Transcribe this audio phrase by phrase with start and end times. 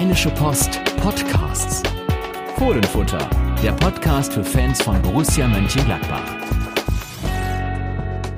[0.00, 1.82] Rheinische Post Podcasts.
[2.56, 3.18] Fohlenfutter,
[3.62, 6.24] der Podcast für Fans von Borussia Mönchengladbach.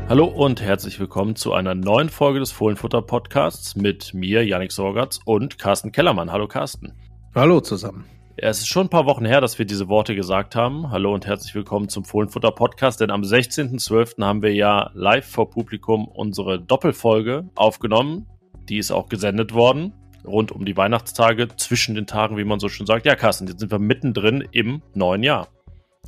[0.09, 5.21] Hallo und herzlich willkommen zu einer neuen Folge des Fohlenfutter Podcasts mit mir, Yannick Sorgatz
[5.25, 6.33] und Carsten Kellermann.
[6.33, 6.95] Hallo Carsten.
[7.33, 8.07] Hallo zusammen.
[8.37, 10.91] Es ist schon ein paar Wochen her, dass wir diese Worte gesagt haben.
[10.91, 14.21] Hallo und herzlich willkommen zum Fohlenfutter Podcast, denn am 16.12.
[14.21, 18.27] haben wir ja live vor Publikum unsere Doppelfolge aufgenommen.
[18.69, 19.93] Die ist auch gesendet worden
[20.25, 23.07] rund um die Weihnachtstage, zwischen den Tagen, wie man so schön sagt.
[23.07, 25.49] Ja, Carsten, jetzt sind wir mittendrin im neuen Jahr.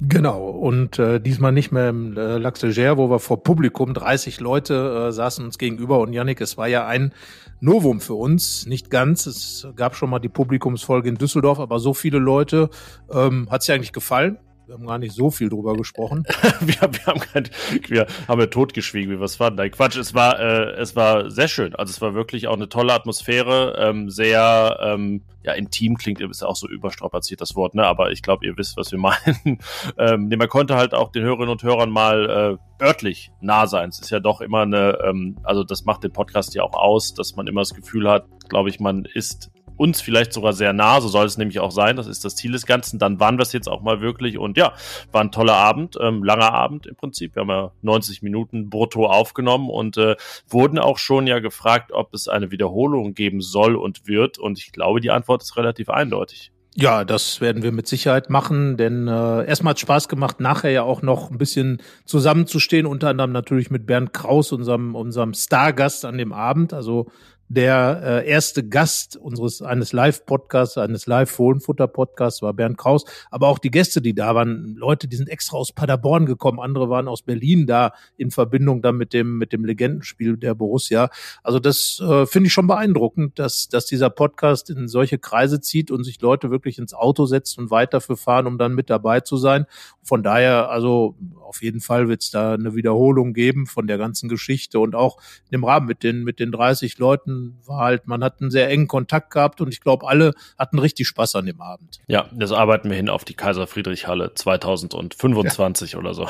[0.01, 5.07] Genau, und äh, diesmal nicht mehr im äh, Laxeger, wo wir vor Publikum 30 Leute
[5.09, 7.13] äh, saßen uns gegenüber und Yannick, es war ja ein
[7.61, 9.27] Novum für uns, nicht ganz.
[9.27, 12.71] Es gab schon mal die Publikumsfolge in Düsseldorf, aber so viele Leute,
[13.13, 14.39] ähm, hat es dir eigentlich gefallen?
[14.67, 16.25] Wir haben gar nicht so viel drüber gesprochen.
[16.61, 17.49] wir, wir, haben kein,
[17.87, 19.59] wir haben ja totgeschwiegen, wie wir es fanden.
[19.59, 21.75] Nein, Quatsch, es war, äh, es war sehr schön.
[21.75, 26.43] Also es war wirklich auch eine tolle Atmosphäre, ähm, sehr ähm, ja, intim klingt, ist
[26.43, 27.85] auch so überstrapaziert das Wort, ne?
[27.85, 29.59] Aber ich glaube, ihr wisst, was wir meinen.
[29.99, 33.91] ähm, nee, man konnte halt auch den Hörerinnen und Hörern mal äh, örtlich nah sein.
[33.91, 37.13] Es ist ja doch immer eine, ähm, also das macht den Podcast ja auch aus,
[37.13, 41.01] dass man immer das Gefühl hat, glaube ich, man ist uns vielleicht sogar sehr nah,
[41.01, 42.99] so soll es nämlich auch sein, das ist das Ziel des Ganzen.
[42.99, 44.73] Dann waren wir es jetzt auch mal wirklich und ja,
[45.13, 47.35] war ein toller Abend, ähm, langer Abend im Prinzip.
[47.35, 50.17] Wir haben ja 90 Minuten brutto aufgenommen und äh,
[50.49, 54.73] wurden auch schon ja gefragt, ob es eine Wiederholung geben soll und wird und ich
[54.73, 56.53] glaube, die Antwort ist relativ eindeutig.
[56.77, 60.83] Ja, das werden wir mit Sicherheit machen, denn äh, erstmal hat Spaß gemacht, nachher ja
[60.83, 66.19] auch noch ein bisschen zusammenzustehen, unter anderem natürlich mit Bernd Kraus, unserem, unserem Stargast an
[66.19, 66.73] dem Abend.
[66.73, 67.07] Also
[67.49, 73.05] der äh, erste Gast unseres eines Live-Podcasts, eines Live-Fohlenfutter-Podcasts war Bernd Kraus.
[73.31, 76.89] Aber auch die Gäste, die da waren, Leute, die sind extra aus Paderborn gekommen, andere
[76.89, 81.11] waren aus Berlin da in Verbindung dann mit dem mit dem Legendenspiel der Borussia.
[81.43, 85.91] Also das äh, finde ich schon beeindruckend, dass dass dieser Podcast in solche Kreise zieht
[85.91, 89.21] und sich Leute wirklich ins Auto setzt und weiter für fahren, um dann mit dabei
[89.21, 89.67] zu sein.
[90.03, 94.29] Von daher, also auf jeden Fall wird es da eine Wiederholung geben von der ganzen
[94.29, 95.19] Geschichte und auch
[95.51, 97.34] im Rahmen mit den mit den 30 Leuten
[97.65, 101.09] war halt, man hat einen sehr engen Kontakt gehabt und ich glaube, alle hatten richtig
[101.09, 102.01] Spaß an dem Abend.
[102.07, 105.99] Ja, das arbeiten wir hin auf die Kaiser-Friedrich-Halle 2025 ja.
[105.99, 106.29] oder so.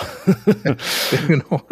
[1.27, 1.63] genau.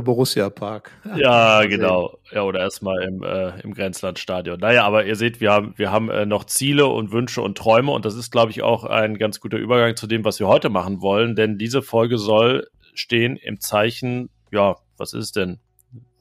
[0.00, 0.90] Borussia Park.
[1.16, 2.18] Ja, genau.
[2.30, 4.58] Ja, oder erstmal im, äh, im Grenzlandstadion.
[4.60, 7.92] Naja, aber ihr seht, wir haben, wir haben äh, noch Ziele und Wünsche und Träume
[7.92, 10.70] und das ist, glaube ich, auch ein ganz guter Übergang zu dem, was wir heute
[10.70, 15.58] machen wollen, denn diese Folge soll stehen im Zeichen, ja, was ist denn?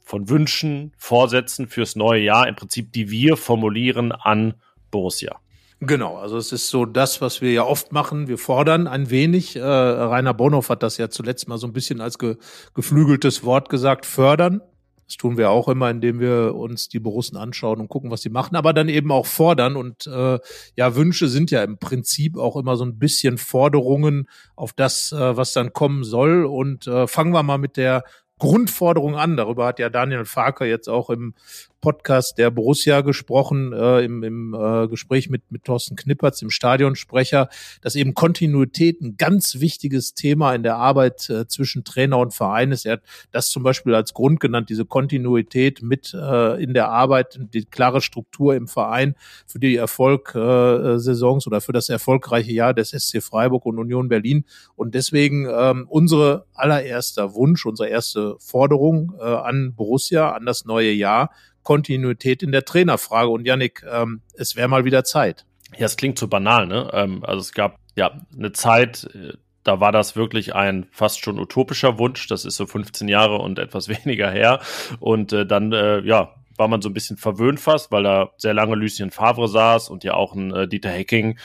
[0.03, 4.55] Von Wünschen, Vorsätzen fürs neue Jahr, im Prinzip, die wir formulieren an
[4.89, 5.39] Borussia.
[5.83, 8.27] Genau, also es ist so das, was wir ja oft machen.
[8.27, 9.55] Wir fordern ein wenig.
[9.55, 12.37] Äh, Rainer Bonhoff hat das ja zuletzt mal so ein bisschen als ge
[12.75, 14.61] geflügeltes Wort gesagt, fördern.
[15.07, 18.29] Das tun wir auch immer, indem wir uns die Borussen anschauen und gucken, was sie
[18.29, 19.75] machen, aber dann eben auch fordern.
[19.75, 20.39] Und äh,
[20.75, 25.35] ja, Wünsche sind ja im Prinzip auch immer so ein bisschen Forderungen auf das, äh,
[25.35, 26.45] was dann kommen soll.
[26.45, 28.03] Und äh, fangen wir mal mit der
[28.41, 29.37] Grundforderung an.
[29.37, 31.35] Darüber hat ja Daniel Farker jetzt auch im
[31.81, 37.49] Podcast der Borussia gesprochen, äh, im, im äh, Gespräch mit, mit Thorsten Knippertz, dem Stadionsprecher,
[37.81, 42.71] dass eben Kontinuität ein ganz wichtiges Thema in der Arbeit äh, zwischen Trainer und Verein
[42.71, 42.85] ist.
[42.85, 47.39] Er hat das zum Beispiel als Grund genannt, diese Kontinuität mit äh, in der Arbeit,
[47.53, 49.15] die klare Struktur im Verein
[49.47, 54.45] für die Erfolg-Saisons äh, oder für das erfolgreiche Jahr des SC Freiburg und Union Berlin.
[54.75, 60.91] Und deswegen ähm, unsere allererster Wunsch, unsere erste Forderung äh, an Borussia, an das neue
[60.91, 61.31] Jahr,
[61.63, 63.29] Kontinuität in der Trainerfrage.
[63.29, 65.45] Und Yannick, ähm, es wäre mal wieder Zeit.
[65.77, 66.89] Ja, es klingt so banal, ne?
[66.93, 69.33] Ähm, also es gab ja eine Zeit, äh,
[69.63, 72.27] da war das wirklich ein fast schon utopischer Wunsch.
[72.27, 74.59] Das ist so 15 Jahre und etwas weniger her.
[74.99, 78.53] Und äh, dann, äh, ja, war man so ein bisschen verwöhnt fast, weil da sehr
[78.53, 81.37] lange Lucien Favre saß und ja auch ein äh, Dieter Hecking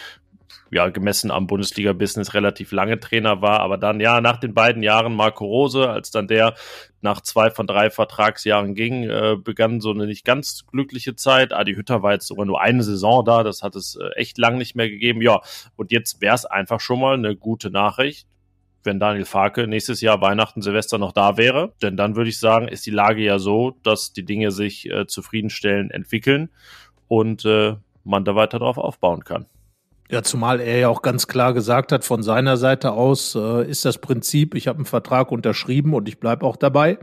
[0.70, 3.60] ja, gemessen am Bundesliga-Business relativ lange Trainer war.
[3.60, 6.54] Aber dann, ja, nach den beiden Jahren Marco Rose, als dann der
[7.06, 11.52] nach zwei von drei Vertragsjahren ging, äh, begann so eine nicht ganz glückliche Zeit.
[11.52, 14.58] Adi Hütter war jetzt sogar nur eine Saison da, das hat es äh, echt lang
[14.58, 15.22] nicht mehr gegeben.
[15.22, 15.40] Ja,
[15.76, 18.26] und jetzt wäre es einfach schon mal eine gute Nachricht,
[18.82, 21.72] wenn Daniel Farke nächstes Jahr Weihnachten, Silvester noch da wäre.
[21.80, 25.06] Denn dann würde ich sagen, ist die Lage ja so, dass die Dinge sich äh,
[25.06, 26.50] zufriedenstellend entwickeln
[27.06, 29.46] und äh, man da weiter drauf aufbauen kann.
[30.10, 33.84] Ja, zumal er ja auch ganz klar gesagt hat, von seiner Seite aus äh, ist
[33.84, 36.98] das Prinzip, ich habe einen Vertrag unterschrieben und ich bleibe auch dabei.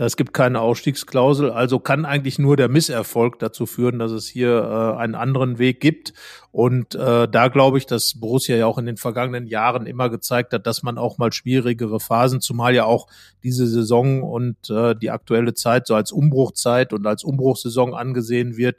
[0.00, 4.62] Es gibt keine Ausstiegsklausel, also kann eigentlich nur der Misserfolg dazu führen, dass es hier
[4.62, 6.12] äh, einen anderen Weg gibt.
[6.52, 10.52] Und äh, da glaube ich, dass Borussia ja auch in den vergangenen Jahren immer gezeigt
[10.52, 13.08] hat, dass man auch mal schwierigere Phasen, zumal ja auch
[13.42, 18.76] diese Saison und äh, die aktuelle Zeit so als Umbruchzeit und als Umbruchsaison angesehen wird,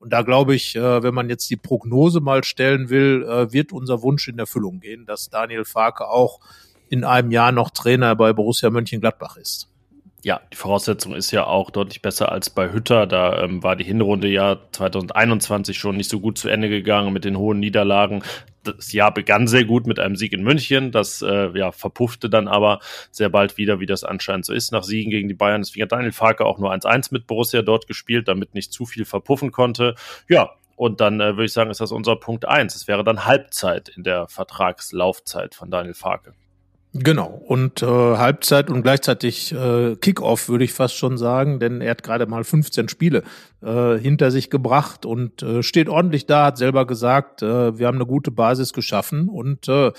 [0.00, 3.70] Und da glaube ich, äh, wenn man jetzt die Prognose mal stellen will, äh, wird
[3.70, 6.40] unser Wunsch in Erfüllung gehen, dass Daniel Farke auch
[6.88, 9.68] in einem Jahr noch Trainer bei Borussia Mönchengladbach ist.
[10.22, 13.06] Ja, die Voraussetzung ist ja auch deutlich besser als bei Hütter.
[13.06, 17.24] Da ähm, war die Hinrunde ja 2021 schon nicht so gut zu Ende gegangen mit
[17.24, 18.22] den hohen Niederlagen.
[18.62, 20.92] Das Jahr begann sehr gut mit einem Sieg in München.
[20.92, 22.80] Das äh, ja, verpuffte dann aber
[23.10, 25.62] sehr bald wieder, wie das anscheinend so ist, nach Siegen gegen die Bayern.
[25.62, 29.04] Deswegen hat Daniel Farke auch nur 1-1 mit Borussia dort gespielt, damit nicht zu viel
[29.04, 29.94] verpuffen konnte.
[30.28, 32.74] Ja, und dann äh, würde ich sagen, ist das unser Punkt 1.
[32.74, 36.34] Es wäre dann Halbzeit in der Vertragslaufzeit von Daniel Farke.
[36.92, 41.92] Genau, und äh, Halbzeit und gleichzeitig äh, Kickoff, würde ich fast schon sagen, denn er
[41.92, 43.22] hat gerade mal 15 Spiele
[43.62, 47.96] äh, hinter sich gebracht und äh, steht ordentlich da, hat selber gesagt, äh, wir haben
[47.96, 49.92] eine gute Basis geschaffen und äh,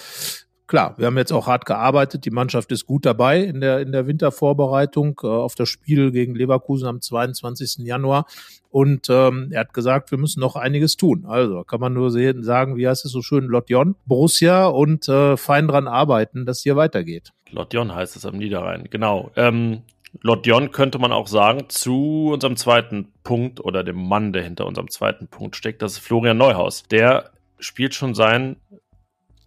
[0.71, 3.91] klar, wir haben jetzt auch hart gearbeitet, die Mannschaft ist gut dabei in der, in
[3.91, 7.85] der Wintervorbereitung äh, auf das Spiel gegen Leverkusen am 22.
[7.85, 8.25] Januar
[8.69, 11.25] und ähm, er hat gesagt, wir müssen noch einiges tun.
[11.27, 15.35] Also kann man nur sehen, sagen, wie heißt es so schön, Lotjon, Borussia und äh,
[15.35, 17.33] fein dran arbeiten, dass hier weitergeht.
[17.51, 19.29] Lotjon heißt es am Niederrhein, genau.
[19.35, 19.81] Ähm,
[20.21, 24.89] Lotjon könnte man auch sagen, zu unserem zweiten Punkt oder dem Mann, der hinter unserem
[24.89, 26.83] zweiten Punkt steckt, das ist Florian Neuhaus.
[26.83, 28.55] Der spielt schon sein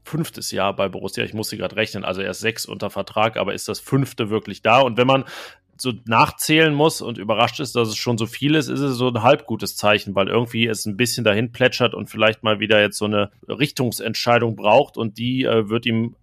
[0.04, 1.24] fünftes Jahr bei Borussia.
[1.24, 2.04] Ich muss sie gerade rechnen.
[2.04, 4.80] Also er ist sechs unter Vertrag, aber ist das fünfte wirklich da?
[4.80, 5.24] Und wenn man
[5.76, 9.08] so nachzählen muss und überrascht ist, dass es schon so viel ist, ist es so
[9.08, 12.80] ein halb gutes Zeichen, weil irgendwie es ein bisschen dahin plätschert und vielleicht mal wieder
[12.80, 16.14] jetzt so eine Richtungsentscheidung braucht und die äh, wird ihm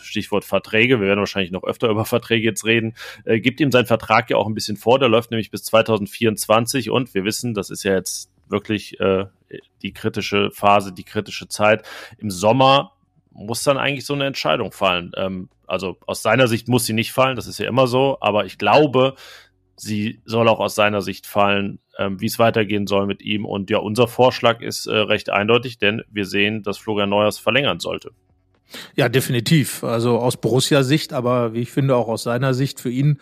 [0.00, 2.94] Stichwort Verträge, wir werden wahrscheinlich noch öfter über Verträge jetzt reden,
[3.24, 6.90] äh, gibt ihm sein Vertrag ja auch ein bisschen vor, der läuft nämlich bis 2024
[6.90, 9.26] und wir wissen, das ist ja jetzt wirklich äh,
[9.82, 11.84] die kritische Phase, die kritische Zeit.
[12.18, 12.95] Im Sommer
[13.36, 15.12] muss dann eigentlich so eine Entscheidung fallen.
[15.16, 18.46] Ähm, also aus seiner Sicht muss sie nicht fallen, das ist ja immer so, aber
[18.46, 19.14] ich glaube,
[19.76, 23.44] sie soll auch aus seiner Sicht fallen, ähm, wie es weitergehen soll mit ihm.
[23.44, 27.80] Und ja, unser Vorschlag ist äh, recht eindeutig, denn wir sehen, dass Florian Neuers verlängern
[27.80, 28.10] sollte.
[28.96, 29.84] Ja, definitiv.
[29.84, 33.20] Also aus Borussia-Sicht, aber wie ich finde auch aus seiner Sicht für ihn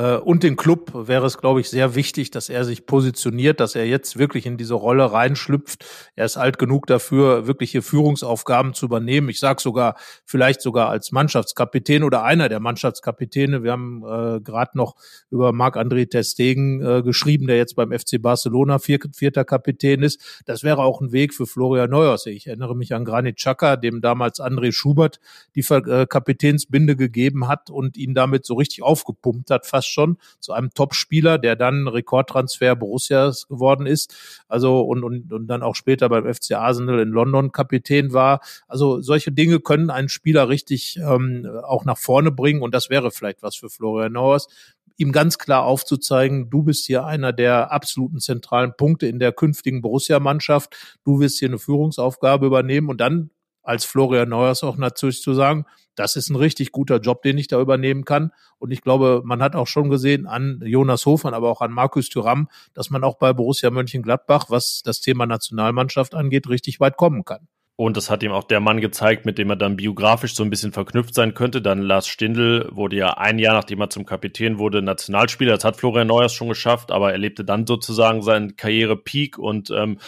[0.00, 3.86] und den Club wäre es, glaube ich, sehr wichtig, dass er sich positioniert, dass er
[3.86, 5.84] jetzt wirklich in diese Rolle reinschlüpft.
[6.14, 9.28] Er ist alt genug dafür, wirkliche Führungsaufgaben zu übernehmen.
[9.28, 13.62] Ich sage sogar, vielleicht sogar als Mannschaftskapitän oder einer der Mannschaftskapitäne.
[13.62, 14.96] Wir haben äh, gerade noch
[15.30, 20.42] über Marc-André Testegen äh, geschrieben, der jetzt beim FC Barcelona vier, vierter Kapitän ist.
[20.44, 22.26] Das wäre auch ein Weg für Florian Neuers.
[22.26, 25.20] Ich erinnere mich an Granit Xhaka, dem damals André Schubert
[25.54, 30.52] die äh, Kapitänsbinde gegeben hat und ihn damit so richtig aufgepumpt hat, fast schon zu
[30.52, 34.14] einem Top-Spieler, der dann Rekordtransfer Borussias geworden ist.
[34.48, 38.40] Also und, und, und dann auch später beim FC Arsenal in London Kapitän war.
[38.68, 43.10] Also solche Dinge können einen Spieler richtig ähm, auch nach vorne bringen und das wäre
[43.10, 44.48] vielleicht was für Florian Neuers
[44.96, 49.82] ihm ganz klar aufzuzeigen, du bist hier einer der absoluten zentralen Punkte in der künftigen
[49.82, 50.74] Borussia-Mannschaft.
[51.04, 53.30] Du wirst hier eine Führungsaufgabe übernehmen und dann
[53.62, 55.66] als Florian Neuers auch natürlich zu sagen,
[55.96, 58.32] das ist ein richtig guter Job, den ich da übernehmen kann.
[58.58, 62.08] Und ich glaube, man hat auch schon gesehen an Jonas Hofmann, aber auch an Markus
[62.08, 67.24] Thüram, dass man auch bei Borussia Mönchengladbach, was das Thema Nationalmannschaft angeht, richtig weit kommen
[67.24, 67.48] kann.
[67.78, 70.48] Und das hat ihm auch der Mann gezeigt, mit dem er dann biografisch so ein
[70.48, 71.60] bisschen verknüpft sein könnte.
[71.60, 75.54] Dann Lars Stindl wurde ja ein Jahr, nachdem er zum Kapitän wurde, Nationalspieler.
[75.54, 79.98] Das hat Florian Neuers schon geschafft, aber er lebte dann sozusagen seinen Karrierepeak und ähm,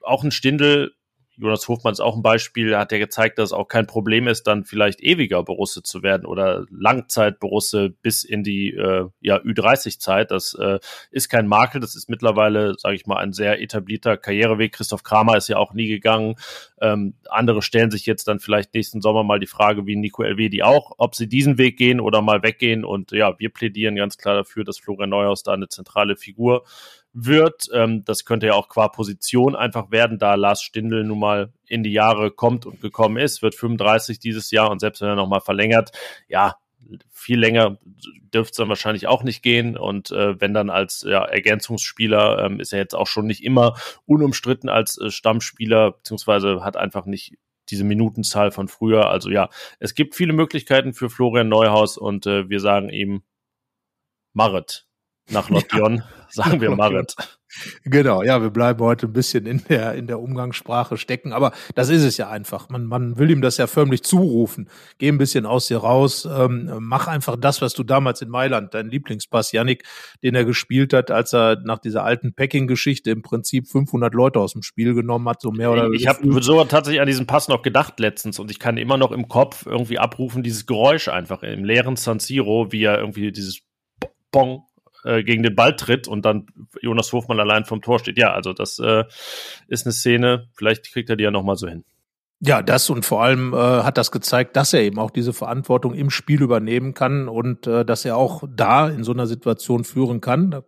[0.00, 0.92] auch ein Stindl
[1.36, 4.46] Jonas Hofmann ist auch ein Beispiel, hat ja gezeigt, dass es auch kein Problem ist,
[4.46, 10.30] dann vielleicht ewiger Borusse zu werden oder Langzeit-Borusse bis in die äh, ja, Ü30-Zeit.
[10.30, 10.78] Das äh,
[11.10, 14.72] ist kein Makel, das ist mittlerweile, sage ich mal, ein sehr etablierter Karriereweg.
[14.72, 16.36] Christoph Kramer ist ja auch nie gegangen.
[16.80, 20.62] Ähm, andere stellen sich jetzt dann vielleicht nächsten Sommer mal die Frage, wie Nico Elvedi
[20.62, 22.84] auch, ob sie diesen Weg gehen oder mal weggehen.
[22.84, 26.64] Und ja, wir plädieren ganz klar dafür, dass Florian Neuhaus da eine zentrale Figur
[27.12, 27.66] wird.
[27.72, 31.82] Ähm, das könnte ja auch qua Position einfach werden, da Lars Stindl nun mal in
[31.82, 35.40] die Jahre kommt und gekommen ist, wird 35 dieses Jahr und selbst wenn er nochmal
[35.40, 35.92] verlängert,
[36.28, 36.56] ja,
[37.10, 37.78] viel länger
[38.34, 39.76] dürfte es dann wahrscheinlich auch nicht gehen.
[39.76, 43.76] Und äh, wenn dann als ja, Ergänzungsspieler ähm, ist er jetzt auch schon nicht immer
[44.06, 47.36] unumstritten als äh, Stammspieler, beziehungsweise hat einfach nicht
[47.70, 49.08] diese Minutenzahl von früher.
[49.08, 53.22] Also ja, es gibt viele Möglichkeiten für Florian Neuhaus und äh, wir sagen ihm
[54.32, 54.86] Marit
[55.30, 56.04] nach Lotjon, ja.
[56.30, 57.14] sagen wir Marit.
[57.84, 61.90] Genau, ja, wir bleiben heute ein bisschen in der, in der Umgangssprache stecken, aber das
[61.90, 62.70] ist es ja einfach.
[62.70, 64.70] Man, man will ihm das ja förmlich zurufen.
[64.98, 68.72] Geh ein bisschen aus dir raus, ähm, mach einfach das, was du damals in Mailand,
[68.72, 69.84] dein Lieblingspass, Yannick,
[70.22, 74.54] den er gespielt hat, als er nach dieser alten Packing-Geschichte im Prinzip 500 Leute aus
[74.54, 76.00] dem Spiel genommen hat, so mehr oder weniger.
[76.00, 79.12] Ich habe sogar tatsächlich an diesen Pass noch gedacht letztens und ich kann immer noch
[79.12, 83.60] im Kopf irgendwie abrufen, dieses Geräusch einfach im leeren San Siro, wie er irgendwie dieses
[84.30, 84.64] Bong
[85.04, 86.46] äh, gegen den Ball tritt und dann
[86.80, 88.18] Jonas Hofmann allein vom Tor steht.
[88.18, 89.04] Ja, also das äh,
[89.68, 91.84] ist eine Szene, vielleicht kriegt er die ja nochmal so hin.
[92.44, 95.94] Ja, das und vor allem äh, hat das gezeigt, dass er eben auch diese Verantwortung
[95.94, 100.20] im Spiel übernehmen kann und äh, dass er auch da in so einer Situation führen
[100.20, 100.50] kann.
[100.50, 100.64] Da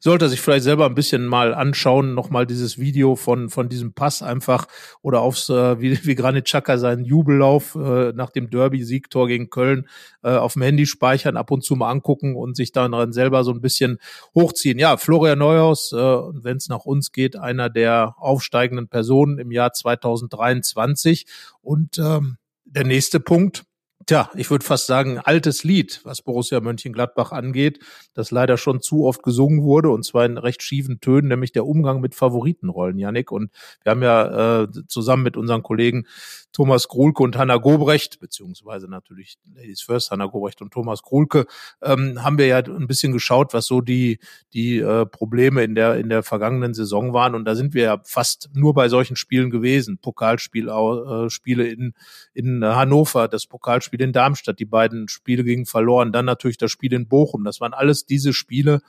[0.00, 4.22] sollte sich vielleicht selber ein bisschen mal anschauen, nochmal dieses Video von, von diesem Pass
[4.22, 4.66] einfach
[5.02, 9.88] oder aufs, äh, wie, wie Granit Xhaka seinen Jubellauf äh, nach dem Derby-Siegtor gegen Köln
[10.22, 13.52] äh, auf dem Handy speichern, ab und zu mal angucken und sich dann selber so
[13.52, 13.98] ein bisschen
[14.34, 14.78] hochziehen.
[14.78, 19.72] Ja, Florian Neuhaus, äh, wenn es nach uns geht, einer der aufsteigenden Personen im Jahr
[19.72, 21.26] 2023
[21.62, 23.64] und ähm, der nächste Punkt,
[24.06, 27.80] Tja, ich würde fast sagen, altes Lied, was Borussia Mönchengladbach angeht,
[28.14, 31.66] das leider schon zu oft gesungen wurde und zwar in recht schiefen Tönen, nämlich der
[31.66, 33.30] Umgang mit Favoritenrollen, Janik.
[33.30, 33.52] Und
[33.82, 36.06] wir haben ja äh, zusammen mit unseren Kollegen
[36.52, 41.44] Thomas Krulke und Hanna Gobrecht, beziehungsweise natürlich Ladies First, Hanna Gobrecht und Thomas Krulke,
[41.82, 44.18] ähm, haben wir ja ein bisschen geschaut, was so die,
[44.54, 47.34] die äh, Probleme in der, in der vergangenen Saison waren.
[47.34, 49.98] Und da sind wir ja fast nur bei solchen Spielen gewesen.
[49.98, 51.92] Pokalspiel, äh, Spiele in,
[52.32, 56.92] in Hannover, das Pokalspiel in Darmstadt, die beiden Spiele gingen verloren, dann natürlich das Spiel
[56.92, 57.44] in Bochum.
[57.44, 58.80] Das waren alles diese Spiele,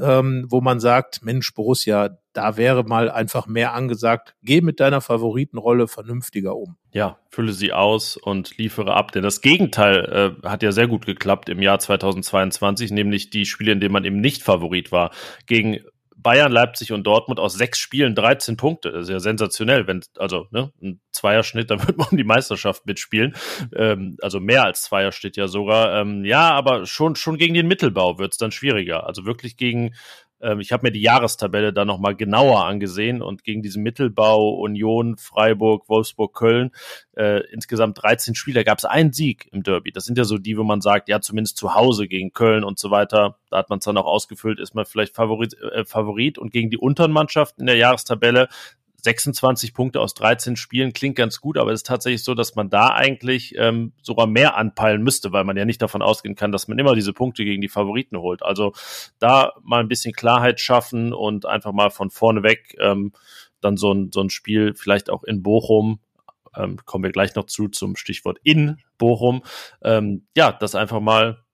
[0.00, 5.00] ähm, wo man sagt, Mensch, Borussia, da wäre mal einfach mehr angesagt, geh mit deiner
[5.00, 6.76] Favoritenrolle vernünftiger um.
[6.92, 9.12] Ja, fülle sie aus und liefere ab.
[9.12, 13.72] Denn das Gegenteil äh, hat ja sehr gut geklappt im Jahr 2022, nämlich die Spiele,
[13.72, 15.10] in denen man eben nicht Favorit war.
[15.46, 15.80] Gegen
[16.20, 18.90] Bayern, Leipzig und Dortmund aus sechs Spielen 13 Punkte.
[18.90, 22.86] Das ist ja sensationell, wenn, also, ne, ein Zweierschnitt, dann wird man um die Meisterschaft
[22.86, 23.34] mitspielen.
[23.74, 26.00] Ähm, also mehr als Zweierschnitt ja sogar.
[26.00, 29.06] Ähm, ja, aber schon, schon gegen den Mittelbau wird es dann schwieriger.
[29.06, 29.94] Also wirklich gegen
[30.60, 35.88] ich habe mir die Jahrestabelle da nochmal genauer angesehen und gegen diesen Mittelbau Union, Freiburg,
[35.88, 36.70] Wolfsburg, Köln,
[37.16, 39.90] äh, insgesamt 13 Spieler gab es einen Sieg im Derby.
[39.90, 42.78] Das sind ja so die, wo man sagt, ja, zumindest zu Hause gegen Köln und
[42.78, 43.36] so weiter.
[43.50, 46.38] Da hat man es dann auch ausgefüllt, ist man vielleicht Favorit, äh, Favorit.
[46.38, 48.48] Und gegen die unteren Mannschaften in der Jahrestabelle
[49.08, 52.68] 26 Punkte aus 13 Spielen klingt ganz gut, aber es ist tatsächlich so, dass man
[52.68, 56.68] da eigentlich ähm, sogar mehr anpeilen müsste, weil man ja nicht davon ausgehen kann, dass
[56.68, 58.42] man immer diese Punkte gegen die Favoriten holt.
[58.42, 58.74] Also
[59.18, 63.12] da mal ein bisschen Klarheit schaffen und einfach mal von vorne weg ähm,
[63.60, 66.00] dann so ein, so ein Spiel vielleicht auch in Bochum,
[66.54, 69.42] ähm, kommen wir gleich noch zu zum Stichwort in Bochum,
[69.82, 71.44] ähm, ja, das einfach mal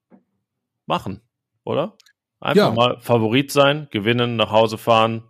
[0.86, 1.20] machen,
[1.62, 1.96] oder?
[2.40, 2.72] Einfach ja.
[2.72, 5.22] mal Favorit sein, gewinnen, nach Hause fahren,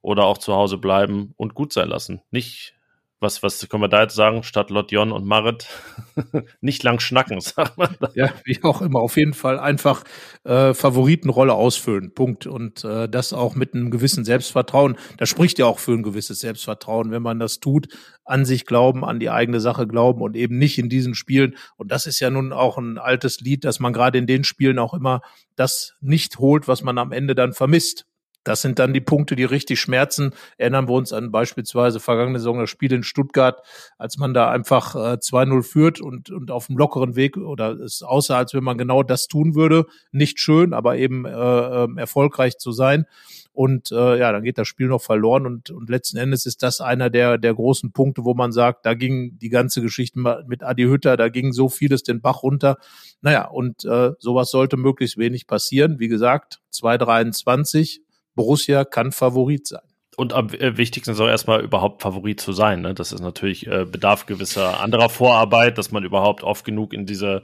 [0.00, 2.22] oder auch zu Hause bleiben und gut sein lassen.
[2.30, 2.74] Nicht,
[3.22, 5.68] was, was können wir da jetzt sagen, statt Lotjon und Marit,
[6.60, 7.96] nicht lang schnacken, sagt man.
[8.14, 10.02] Ja, wie auch immer, auf jeden Fall einfach
[10.44, 12.46] äh, Favoritenrolle ausfüllen, Punkt.
[12.46, 14.96] Und äh, das auch mit einem gewissen Selbstvertrauen.
[15.18, 17.88] Das spricht ja auch für ein gewisses Selbstvertrauen, wenn man das tut,
[18.24, 21.56] an sich glauben, an die eigene Sache glauben und eben nicht in diesen Spielen.
[21.76, 24.78] Und das ist ja nun auch ein altes Lied, dass man gerade in den Spielen
[24.78, 25.20] auch immer
[25.54, 28.06] das nicht holt, was man am Ende dann vermisst.
[28.44, 30.32] Das sind dann die Punkte, die richtig schmerzen.
[30.56, 33.62] Erinnern wir uns an beispielsweise vergangene Saison das Spiel in Stuttgart,
[33.98, 38.02] als man da einfach äh, 2-0 führt und, und auf dem lockeren Weg oder es
[38.02, 39.86] aussah, als wenn man genau das tun würde.
[40.10, 43.06] Nicht schön, aber eben äh, äh, erfolgreich zu sein.
[43.54, 46.80] Und äh, ja, dann geht das Spiel noch verloren und, und letzten Endes ist das
[46.80, 50.84] einer der, der großen Punkte, wo man sagt, da ging die ganze Geschichte mit Adi
[50.84, 52.78] Hütter, da ging so vieles den Bach runter.
[53.20, 55.98] Naja, und äh, sowas sollte möglichst wenig passieren.
[55.98, 58.00] Wie gesagt, 2,23
[58.34, 59.82] Borussia kann Favorit sein.
[60.14, 62.82] Und am äh, wichtigsten ist auch erstmal überhaupt Favorit zu sein.
[62.82, 62.92] Ne?
[62.92, 67.42] Das ist natürlich äh, Bedarf gewisser anderer Vorarbeit, dass man überhaupt oft genug in diese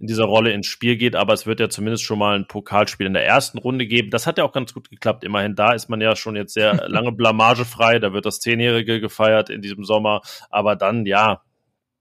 [0.00, 1.16] in dieser Rolle ins Spiel geht.
[1.16, 4.10] Aber es wird ja zumindest schon mal ein Pokalspiel in der ersten Runde geben.
[4.10, 5.24] Das hat ja auch ganz gut geklappt.
[5.24, 7.98] Immerhin da ist man ja schon jetzt sehr lange blamagefrei.
[7.98, 10.20] Da wird das Zehnjährige gefeiert in diesem Sommer.
[10.50, 11.40] Aber dann ja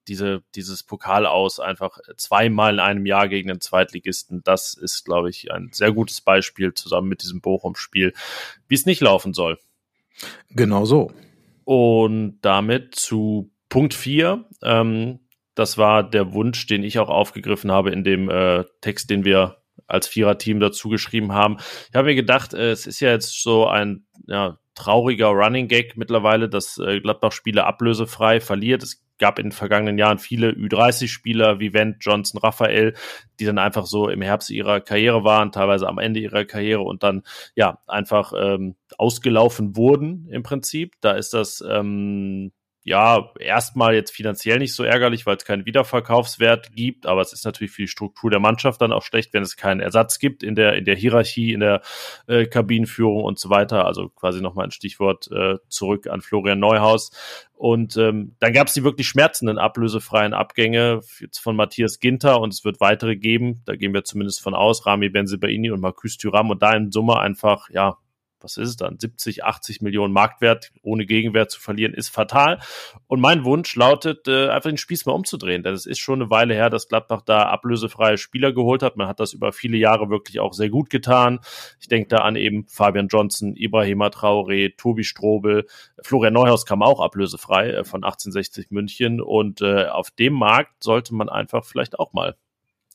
[0.09, 4.41] diese, dieses Pokal aus einfach zweimal in einem Jahr gegen den Zweitligisten.
[4.43, 8.13] Das ist, glaube ich, ein sehr gutes Beispiel zusammen mit diesem Bochum-Spiel,
[8.67, 9.59] wie es nicht laufen soll.
[10.49, 11.11] Genau so.
[11.63, 14.45] Und damit zu Punkt 4.
[14.63, 15.19] Ähm,
[15.55, 19.57] das war der Wunsch, den ich auch aufgegriffen habe in dem äh, Text, den wir
[19.87, 21.57] als Viererteam dazu geschrieben haben.
[21.89, 25.97] Ich habe mir gedacht, äh, es ist ja jetzt so ein ja, trauriger Running Gag
[25.97, 28.83] mittlerweile, dass äh, Gladbach Spiele ablösefrei verliert.
[28.83, 32.95] Es gab in den vergangenen Jahren viele Ü30-Spieler wie Wendt, Johnson, Raphael,
[33.39, 37.03] die dann einfach so im Herbst ihrer Karriere waren, teilweise am Ende ihrer Karriere und
[37.03, 37.23] dann
[37.55, 40.95] ja einfach ähm, ausgelaufen wurden im Prinzip.
[41.01, 42.51] Da ist das ähm,
[42.89, 47.45] ja, erstmal jetzt finanziell nicht so ärgerlich, weil es keinen Wiederverkaufswert gibt, aber es ist
[47.45, 50.55] natürlich für die Struktur der Mannschaft dann auch schlecht, wenn es keinen Ersatz gibt in
[50.55, 51.83] der, in der Hierarchie, in der
[52.25, 53.85] äh, Kabinenführung und so weiter.
[53.85, 57.11] Also quasi nochmal ein Stichwort äh, zurück an Florian Neuhaus.
[57.53, 62.55] Und ähm, dann gab es die wirklich schmerzenden ablösefreien Abgänge jetzt von Matthias Ginter und
[62.55, 63.61] es wird weitere geben.
[63.65, 64.87] Da gehen wir zumindest von aus.
[64.87, 67.97] Rami Benzebaini und Marcus Thuram und da in Summe einfach, ja,
[68.41, 72.59] was ist es dann, 70, 80 Millionen Marktwert ohne Gegenwert zu verlieren, ist fatal.
[73.07, 75.63] Und mein Wunsch lautet, äh, einfach den Spieß mal umzudrehen.
[75.63, 78.97] Denn es ist schon eine Weile her, dass Gladbach da ablösefreie Spieler geholt hat.
[78.97, 81.39] Man hat das über viele Jahre wirklich auch sehr gut getan.
[81.79, 85.65] Ich denke da an eben Fabian Johnson, Ibrahima Traoré, Tobi Strobel,
[86.01, 89.21] Florian Neuhaus kam auch ablösefrei äh, von 1860 München.
[89.21, 92.35] Und äh, auf dem Markt sollte man einfach vielleicht auch mal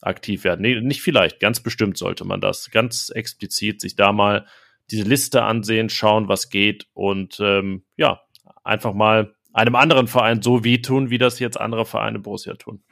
[0.04, 0.60] aktiv werden.
[0.60, 2.70] Nee, nicht vielleicht, ganz bestimmt sollte man das.
[2.70, 4.46] Ganz explizit sich da mal
[4.90, 8.20] diese Liste ansehen, schauen, was geht und ähm, ja,
[8.62, 12.82] einfach mal einem anderen Verein so wie tun, wie das jetzt andere Vereine Borussia tun.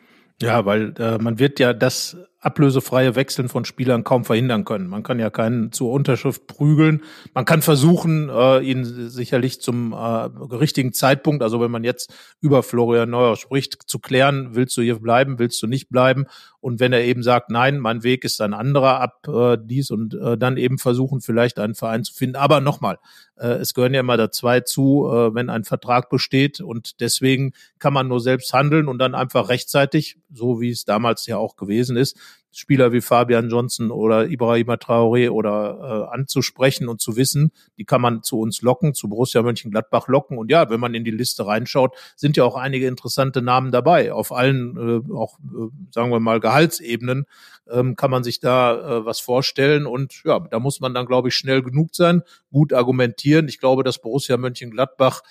[0.40, 4.88] Ja, weil äh, man wird ja das ablösefreie Wechseln von Spielern kaum verhindern können.
[4.88, 7.02] Man kann ja keinen zur Unterschrift prügeln.
[7.34, 12.64] Man kann versuchen, äh, ihn sicherlich zum äh, richtigen Zeitpunkt, also wenn man jetzt über
[12.64, 16.26] Florian Neuer spricht, zu klären, willst du hier bleiben, willst du nicht bleiben?
[16.61, 20.14] Und wenn er eben sagt, nein, mein Weg ist ein anderer ab äh, dies und
[20.14, 22.37] äh, dann eben versuchen, vielleicht einen Verein zu finden.
[22.37, 22.99] Aber nochmal,
[23.37, 27.52] äh, es gehören ja immer da zwei zu, äh, wenn ein Vertrag besteht und deswegen
[27.78, 31.56] kann man nur selbst handeln und dann einfach rechtzeitig, so wie es damals ja auch
[31.56, 32.16] gewesen ist,
[32.54, 38.02] Spieler wie Fabian Johnson oder Ibrahima Traoré oder äh, anzusprechen und zu wissen, die kann
[38.02, 40.36] man zu uns locken, zu Borussia Mönchengladbach locken.
[40.36, 44.12] Und ja, wenn man in die Liste reinschaut, sind ja auch einige interessante Namen dabei.
[44.12, 47.24] Auf allen, äh, auch äh, sagen wir mal, Gehaltsebenen
[47.70, 49.86] ähm, kann man sich da äh, was vorstellen.
[49.86, 52.22] Und ja, da muss man dann, glaube ich, schnell genug sein,
[52.52, 53.48] gut argumentieren.
[53.48, 55.22] Ich glaube, dass Borussia Mönchengladbach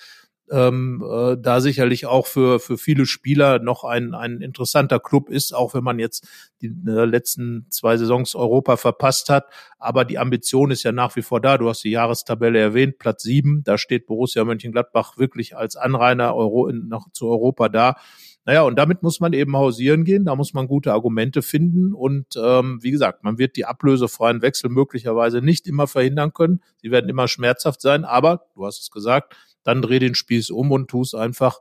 [0.50, 5.54] ähm, äh, da sicherlich auch für, für viele Spieler noch ein, ein interessanter Club ist,
[5.54, 6.26] auch wenn man jetzt
[6.60, 9.46] die äh, letzten zwei Saisons Europa verpasst hat.
[9.78, 11.58] Aber die Ambition ist ja nach wie vor da.
[11.58, 13.62] Du hast die Jahrestabelle erwähnt, Platz sieben.
[13.64, 17.96] Da steht Borussia Mönchengladbach wirklich als Anrainer Euro, noch zu Europa da.
[18.44, 21.94] Naja, und damit muss man eben hausieren gehen, da muss man gute Argumente finden.
[21.94, 26.60] Und ähm, wie gesagt, man wird die ablösefreien Wechsel möglicherweise nicht immer verhindern können.
[26.78, 30.70] Sie werden immer schmerzhaft sein, aber du hast es gesagt, dann dreh den Spieß um
[30.70, 31.58] und tu es einfach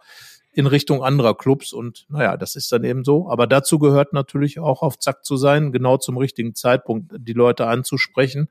[0.53, 1.73] in Richtung anderer Clubs.
[1.73, 3.29] Und naja, das ist dann eben so.
[3.29, 7.67] Aber dazu gehört natürlich auch auf Zack zu sein, genau zum richtigen Zeitpunkt die Leute
[7.67, 8.49] anzusprechen.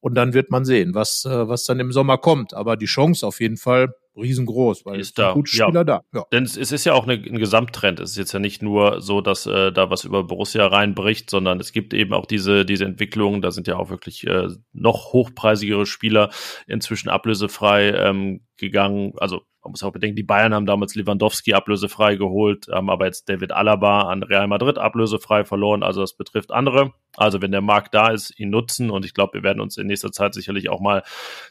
[0.00, 2.54] Und dann wird man sehen, was, äh, was dann im Sommer kommt.
[2.54, 5.84] Aber die Chance auf jeden Fall riesengroß, weil ist da gute Spieler ja.
[5.84, 6.00] da.
[6.12, 6.24] Ja.
[6.32, 8.00] Denn es, ist ja auch eine, ein Gesamttrend.
[8.00, 11.60] Es ist jetzt ja nicht nur so, dass äh, da was über Borussia reinbricht, sondern
[11.60, 13.42] es gibt eben auch diese diese Entwicklung.
[13.42, 16.30] Da sind ja auch wirklich äh, noch hochpreisigere Spieler
[16.66, 19.12] inzwischen ablösefrei ähm, gegangen.
[19.18, 23.28] Also man muss auch bedenken, die Bayern haben damals Lewandowski ablösefrei geholt, haben aber jetzt
[23.28, 25.82] David Alaba an Real Madrid ablösefrei verloren.
[25.82, 26.94] Also das betrifft andere.
[27.18, 28.88] Also wenn der Markt da ist, ihn nutzen.
[28.88, 31.02] Und ich glaube, wir werden uns in nächster Zeit sicherlich auch mal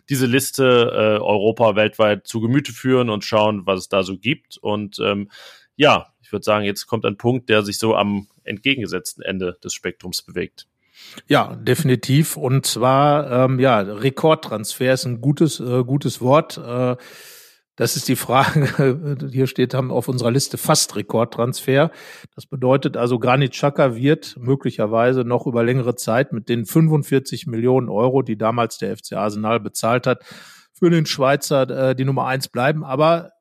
[0.10, 4.58] diese Liste äh, Europa weltweit zu Gemüte führen und schauen, was es da so gibt.
[4.58, 5.30] Und ähm,
[5.76, 9.76] ja, ich würde sagen, jetzt kommt ein Punkt, der sich so am entgegengesetzten Ende des
[9.76, 10.66] Spektrums bewegt.
[11.28, 12.36] Ja, definitiv.
[12.36, 16.58] Und zwar, ähm, ja, Rekordtransfer ist ein gutes, äh, gutes Wort.
[16.58, 16.96] Äh,
[17.78, 19.30] das ist die Frage.
[19.32, 21.92] Hier steht haben auf unserer Liste fast Rekordtransfer.
[22.36, 27.88] Das bedeutet also, Granit Xhaka wird möglicherweise noch über längere Zeit mit den 45 Millionen
[27.88, 30.26] Euro, die damals der FC Arsenal bezahlt hat,
[30.74, 32.84] für den Schweizer äh, die Nummer eins bleiben.
[32.84, 33.32] Aber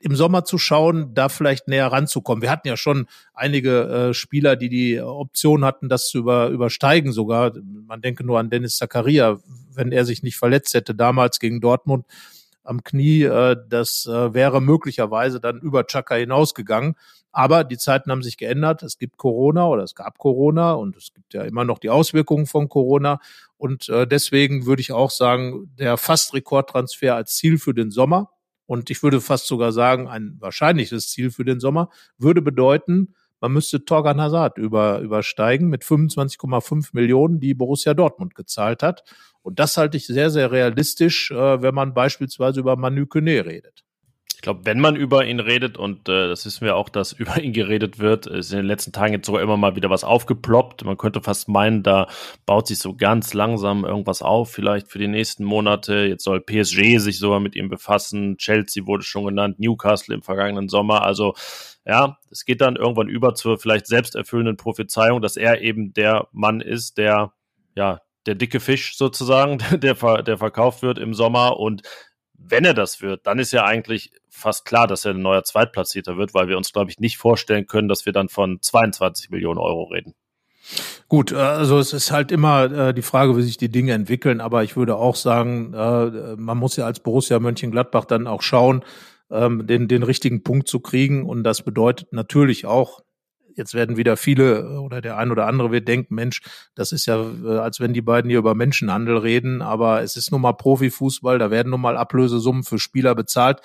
[0.00, 2.42] im Sommer zu schauen, da vielleicht näher ranzukommen.
[2.42, 7.12] Wir hatten ja schon einige äh, Spieler, die die Option hatten, das zu über, übersteigen
[7.12, 7.52] sogar.
[7.86, 9.38] Man denke nur an Dennis Zakaria,
[9.72, 12.06] wenn er sich nicht verletzt hätte damals gegen Dortmund
[12.64, 16.96] am Knie, äh, das äh, wäre möglicherweise dann über Chaka hinausgegangen.
[17.30, 18.82] Aber die Zeiten haben sich geändert.
[18.82, 22.46] Es gibt Corona oder es gab Corona und es gibt ja immer noch die Auswirkungen
[22.46, 23.20] von Corona.
[23.56, 28.30] Und äh, deswegen würde ich auch sagen, der fast Rekordtransfer als Ziel für den Sommer
[28.66, 33.52] und ich würde fast sogar sagen, ein wahrscheinliches Ziel für den Sommer würde bedeuten, man
[33.52, 39.04] müsste Torgan Hazard über, übersteigen mit 25,5 Millionen, die Borussia Dortmund gezahlt hat.
[39.44, 43.84] Und das halte ich sehr, sehr realistisch, äh, wenn man beispielsweise über Manu Kone redet.
[44.34, 47.38] Ich glaube, wenn man über ihn redet, und äh, das wissen wir auch, dass über
[47.42, 50.84] ihn geredet wird, ist in den letzten Tagen jetzt sogar immer mal wieder was aufgeploppt.
[50.86, 52.08] Man könnte fast meinen, da
[52.46, 56.06] baut sich so ganz langsam irgendwas auf, vielleicht für die nächsten Monate.
[56.06, 58.38] Jetzt soll PSG sich sogar mit ihm befassen.
[58.38, 61.02] Chelsea wurde schon genannt, Newcastle im vergangenen Sommer.
[61.02, 61.34] Also
[61.84, 66.62] ja, es geht dann irgendwann über zur vielleicht selbsterfüllenden Prophezeiung, dass er eben der Mann
[66.62, 67.34] ist, der
[67.74, 71.58] ja der dicke Fisch sozusagen, der, der verkauft wird im Sommer.
[71.58, 71.82] Und
[72.32, 76.16] wenn er das wird, dann ist ja eigentlich fast klar, dass er ein neuer Zweitplatzierter
[76.16, 79.58] wird, weil wir uns, glaube ich, nicht vorstellen können, dass wir dann von 22 Millionen
[79.58, 80.14] Euro reden.
[81.08, 84.40] Gut, äh, also es ist halt immer äh, die Frage, wie sich die Dinge entwickeln,
[84.40, 88.84] aber ich würde auch sagen, äh, man muss ja als Borussia Mönchengladbach dann auch schauen,
[89.30, 93.00] ähm, den, den richtigen Punkt zu kriegen und das bedeutet natürlich auch,
[93.56, 96.42] jetzt werden wieder viele oder der ein oder andere wird denken, Mensch,
[96.74, 97.16] das ist ja,
[97.60, 101.50] als wenn die beiden hier über Menschenhandel reden, aber es ist nun mal Profifußball, da
[101.50, 103.60] werden nun mal Ablösesummen für Spieler bezahlt.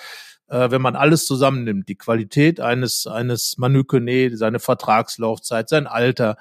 [0.48, 6.38] Äh, wenn man alles zusammennimmt, die Qualität eines, eines Manu Kone, seine Vertragslaufzeit, sein Alter,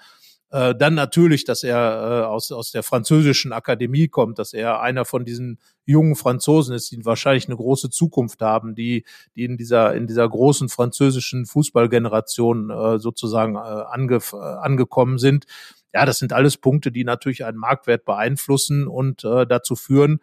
[0.51, 5.05] äh, dann natürlich, dass er äh, aus, aus der französischen Akademie kommt, dass er einer
[5.05, 9.05] von diesen jungen Franzosen ist, die wahrscheinlich eine große Zukunft haben, die,
[9.37, 15.45] die in dieser, in dieser großen französischen Fußballgeneration äh, sozusagen äh, ange, äh, angekommen sind.
[15.93, 20.21] Ja, das sind alles Punkte, die natürlich einen Marktwert beeinflussen und äh, dazu führen,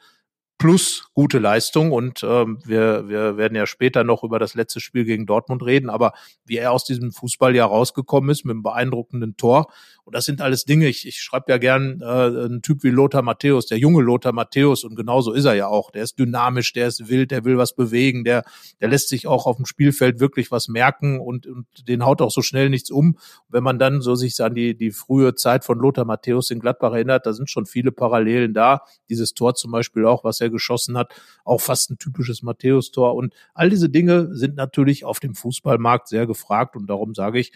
[0.58, 1.91] plus gute Leistung.
[1.91, 5.89] Und ähm, wir, wir werden ja später noch über das letzte Spiel gegen Dortmund reden,
[5.89, 6.13] aber
[6.46, 9.68] wie er aus diesem Fußballjahr rausgekommen ist mit einem beeindruckenden Tor.
[10.06, 13.24] Und das sind alles Dinge, ich, ich schreibe ja gern äh, einen Typ wie Lothar
[13.24, 15.89] Matthäus, der junge Lothar Matthäus, und genauso ist er ja auch.
[15.89, 18.44] Der ist dynamisch, der ist wild, der will was bewegen, der,
[18.80, 22.30] der lässt sich auch auf dem Spielfeld wirklich was merken und, und den haut auch
[22.30, 23.18] so schnell nichts um.
[23.50, 26.94] wenn man dann so sich an die, die frühe Zeit von Lothar Matthäus in Gladbach
[26.94, 28.82] erinnert, da sind schon viele Parallelen da.
[29.10, 33.15] Dieses Tor zum Beispiel auch, was er geschossen hat, auch fast ein typisches Matthäus-Tor.
[33.15, 36.75] Und all diese Dinge sind natürlich auf dem Fußballmarkt sehr gefragt.
[36.75, 37.51] Und darum sage ich,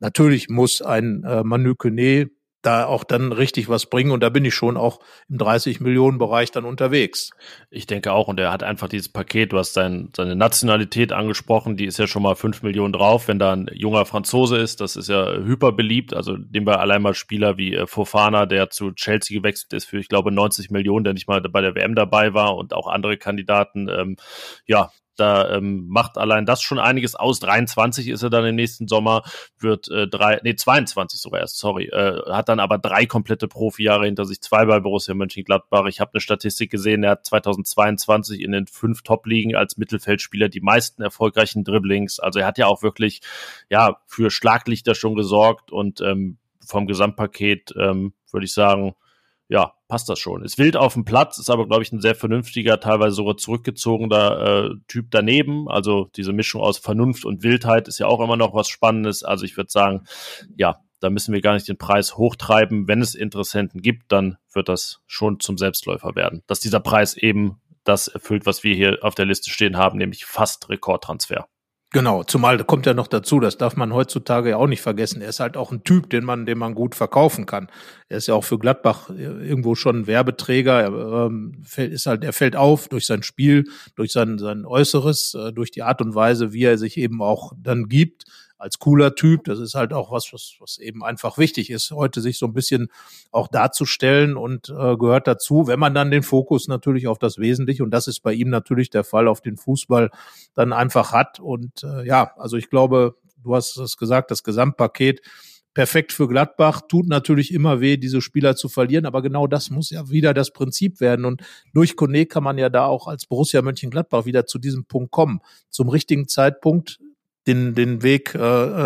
[0.00, 2.30] natürlich muss ein äh, Manu Kone
[2.66, 4.10] da auch dann richtig was bringen.
[4.10, 7.30] Und da bin ich schon auch im 30 Millionen Bereich dann unterwegs.
[7.70, 8.28] Ich denke auch.
[8.28, 9.52] Und er hat einfach dieses Paket.
[9.52, 11.76] Du hast sein, seine Nationalität angesprochen.
[11.76, 13.28] Die ist ja schon mal 5 Millionen drauf.
[13.28, 16.14] Wenn da ein junger Franzose ist, das ist ja hyper beliebt.
[16.14, 19.98] Also nehmen wir allein mal Spieler wie äh, Fofana, der zu Chelsea gewechselt ist für,
[19.98, 23.16] ich glaube, 90 Millionen, der nicht mal bei der WM dabei war und auch andere
[23.16, 23.88] Kandidaten.
[23.88, 24.16] Ähm,
[24.66, 27.40] ja, da ähm, macht allein das schon einiges aus.
[27.40, 29.22] 23 ist er dann im nächsten Sommer,
[29.58, 31.86] wird äh, drei, nee, 22 sogar erst, sorry.
[31.86, 35.86] Äh, hat dann aber drei komplette Profijahre hinter sich, zwei bei Borussia Mönchengladbach.
[35.86, 40.60] Ich habe eine Statistik gesehen, er hat 2022 in den fünf Top-Ligen als Mittelfeldspieler die
[40.60, 42.20] meisten erfolgreichen Dribblings.
[42.20, 43.20] Also er hat ja auch wirklich
[43.70, 48.94] ja für Schlaglichter schon gesorgt und ähm, vom Gesamtpaket ähm, würde ich sagen,
[49.48, 50.42] ja, passt das schon.
[50.42, 54.40] Ist wild auf dem Platz, ist aber, glaube ich, ein sehr vernünftiger, teilweise sogar zurückgezogener
[54.40, 55.68] äh, Typ daneben.
[55.68, 59.22] Also diese Mischung aus Vernunft und Wildheit ist ja auch immer noch was Spannendes.
[59.22, 60.02] Also ich würde sagen,
[60.56, 62.88] ja, da müssen wir gar nicht den Preis hochtreiben.
[62.88, 66.42] Wenn es Interessenten gibt, dann wird das schon zum Selbstläufer werden.
[66.48, 70.24] Dass dieser Preis eben das erfüllt, was wir hier auf der Liste stehen haben, nämlich
[70.24, 71.46] fast Rekordtransfer.
[71.94, 75.22] Genau, zumal kommt ja noch dazu, das darf man heutzutage ja auch nicht vergessen.
[75.22, 77.68] Er ist halt auch ein Typ, den man, den man gut verkaufen kann.
[78.08, 80.80] Er ist ja auch für Gladbach irgendwo schon ein Werbeträger.
[80.82, 85.52] Er ähm, ist halt, er fällt auf durch sein Spiel, durch sein, sein Äußeres, äh,
[85.52, 88.24] durch die Art und Weise, wie er sich eben auch dann gibt
[88.58, 89.44] als cooler Typ.
[89.44, 92.52] Das ist halt auch was, was, was eben einfach wichtig ist, heute sich so ein
[92.52, 92.88] bisschen
[93.30, 97.82] auch darzustellen und äh, gehört dazu, wenn man dann den Fokus natürlich auf das Wesentliche
[97.82, 100.10] und das ist bei ihm natürlich der Fall auf den Fußball
[100.54, 101.40] dann einfach hat.
[101.40, 105.20] Und äh, ja, also ich glaube, du hast es gesagt, das Gesamtpaket
[105.74, 109.90] perfekt für Gladbach, tut natürlich immer weh, diese Spieler zu verlieren, aber genau das muss
[109.90, 113.60] ja wieder das Prinzip werden und durch Kone kann man ja da auch als Borussia
[113.60, 115.40] Mönchengladbach wieder zu diesem Punkt kommen.
[115.70, 117.00] Zum richtigen Zeitpunkt
[117.46, 118.38] den, den Weg äh,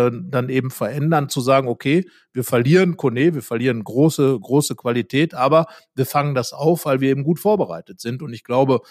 [0.07, 5.33] äh, dann eben verändern, zu sagen, okay, wir verlieren Kone, wir verlieren große, große Qualität,
[5.33, 8.21] aber wir fangen das auf, weil wir eben gut vorbereitet sind.
[8.21, 8.81] Und ich glaube,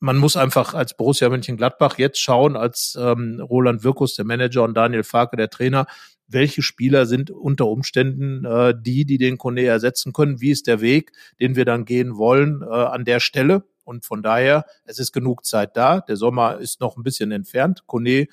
[0.00, 4.74] man muss einfach als Borussia Mönchengladbach jetzt schauen, als ähm, Roland Wirkus, der Manager, und
[4.74, 5.86] Daniel Farke, der Trainer,
[6.26, 10.40] welche Spieler sind unter Umständen äh, die, die den Kone ersetzen können?
[10.40, 13.64] Wie ist der Weg, den wir dann gehen wollen äh, an der Stelle?
[13.84, 16.00] Und von daher, es ist genug Zeit da.
[16.00, 17.86] Der Sommer ist noch ein bisschen entfernt.
[17.86, 18.26] Kone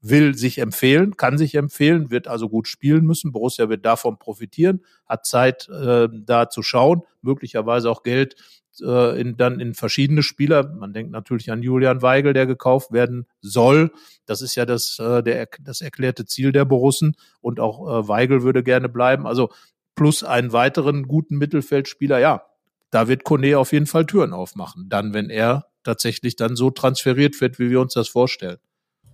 [0.00, 3.32] will sich empfehlen, kann sich empfehlen, wird also gut spielen müssen.
[3.32, 8.36] Borussia wird davon profitieren, hat Zeit, äh, da zu schauen, möglicherweise auch Geld
[8.80, 10.72] äh, in, dann in verschiedene Spieler.
[10.74, 13.90] Man denkt natürlich an Julian Weigel, der gekauft werden soll.
[14.26, 17.16] Das ist ja das, äh, der, das erklärte Ziel der Borussen.
[17.40, 19.26] Und auch äh, Weigel würde gerne bleiben.
[19.26, 19.50] Also
[19.94, 22.18] plus einen weiteren guten Mittelfeldspieler.
[22.18, 22.44] Ja,
[22.90, 24.88] da wird Kone auf jeden Fall Türen aufmachen.
[24.88, 28.58] Dann, wenn er tatsächlich dann so transferiert wird, wie wir uns das vorstellen.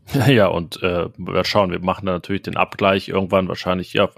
[0.28, 4.08] Ja, und äh, wir schauen, wir machen da natürlich den Abgleich irgendwann wahrscheinlich, ja,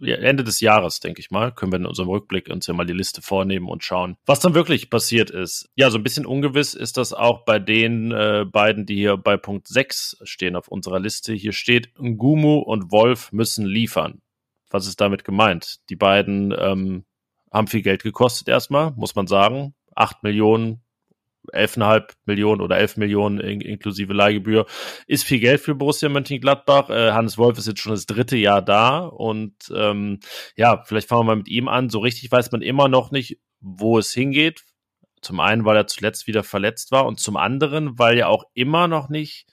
[0.00, 2.92] Ende des Jahres, denke ich mal, können wir in unserem Rückblick uns ja mal die
[2.92, 5.68] Liste vornehmen und schauen, was dann wirklich passiert ist.
[5.74, 9.36] Ja, so ein bisschen ungewiss ist das auch bei den äh, beiden, die hier bei
[9.36, 11.32] Punkt 6 stehen auf unserer Liste.
[11.32, 14.20] Hier steht, Ngumu und Wolf müssen liefern.
[14.70, 15.78] Was ist damit gemeint?
[15.88, 17.04] Die beiden ähm,
[17.50, 19.74] haben viel Geld gekostet erstmal, muss man sagen.
[19.94, 20.82] Acht Millionen
[21.52, 24.66] 11,5 Millionen oder 11 Millionen in, inklusive Leihgebühr
[25.06, 26.90] ist viel Geld für Borussia Mönchengladbach.
[26.90, 30.20] Äh, Hannes Wolf ist jetzt schon das dritte Jahr da und ähm,
[30.56, 31.90] ja, vielleicht fangen wir mal mit ihm an.
[31.90, 34.64] So richtig weiß man immer noch nicht, wo es hingeht.
[35.20, 38.86] Zum einen, weil er zuletzt wieder verletzt war und zum anderen, weil ja auch immer
[38.86, 39.46] noch nicht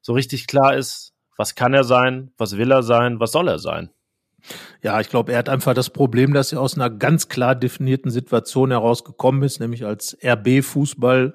[0.00, 3.58] so richtig klar ist, was kann er sein, was will er sein, was soll er
[3.58, 3.90] sein.
[4.82, 8.10] Ja, ich glaube, er hat einfach das Problem, dass er aus einer ganz klar definierten
[8.10, 11.34] Situation herausgekommen ist, nämlich als RB-Fußball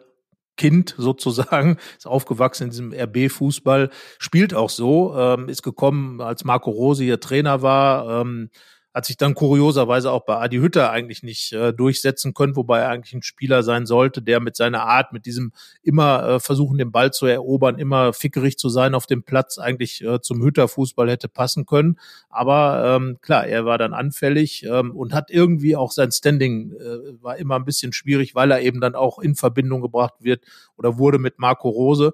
[0.59, 6.69] Kind sozusagen, ist aufgewachsen in diesem RB-Fußball, spielt auch so, ähm, ist gekommen, als Marco
[6.69, 8.49] Rose ihr Trainer war, ähm,
[8.99, 12.89] hat sich dann kurioserweise auch bei Adi Hütter eigentlich nicht äh, durchsetzen können, wobei er
[12.89, 16.91] eigentlich ein Spieler sein sollte, der mit seiner Art, mit diesem immer äh, versuchen, den
[16.91, 21.29] Ball zu erobern, immer fickerig zu sein auf dem Platz, eigentlich äh, zum Hütter-Fußball hätte
[21.29, 21.97] passen können.
[22.29, 27.23] Aber ähm, klar, er war dann anfällig ähm, und hat irgendwie auch sein Standing äh,
[27.23, 30.43] war immer ein bisschen schwierig, weil er eben dann auch in Verbindung gebracht wird
[30.75, 32.11] oder wurde mit Marco Rose.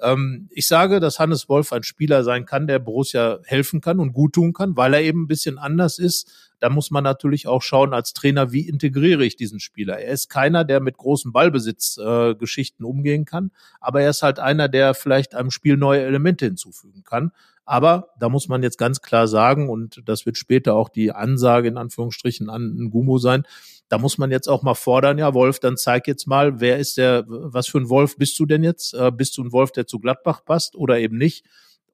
[0.00, 4.12] Ähm, ich sage, dass Hannes Wolf ein Spieler sein kann, der Borussia helfen kann und
[4.12, 6.27] gut tun kann, weil er eben ein bisschen anders ist.
[6.60, 9.98] Da muss man natürlich auch schauen als Trainer, wie integriere ich diesen Spieler.
[9.98, 14.68] Er ist keiner, der mit großen Ballbesitzgeschichten äh, umgehen kann, aber er ist halt einer,
[14.68, 17.32] der vielleicht einem Spiel neue Elemente hinzufügen kann.
[17.64, 21.68] Aber da muss man jetzt ganz klar sagen, und das wird später auch die Ansage
[21.68, 23.44] in Anführungsstrichen an Ngumo sein,
[23.88, 26.98] da muss man jetzt auch mal fordern, ja, Wolf, dann zeig jetzt mal, wer ist
[26.98, 28.94] der, was für ein Wolf bist du denn jetzt?
[28.94, 31.44] Äh, bist du ein Wolf, der zu Gladbach passt oder eben nicht?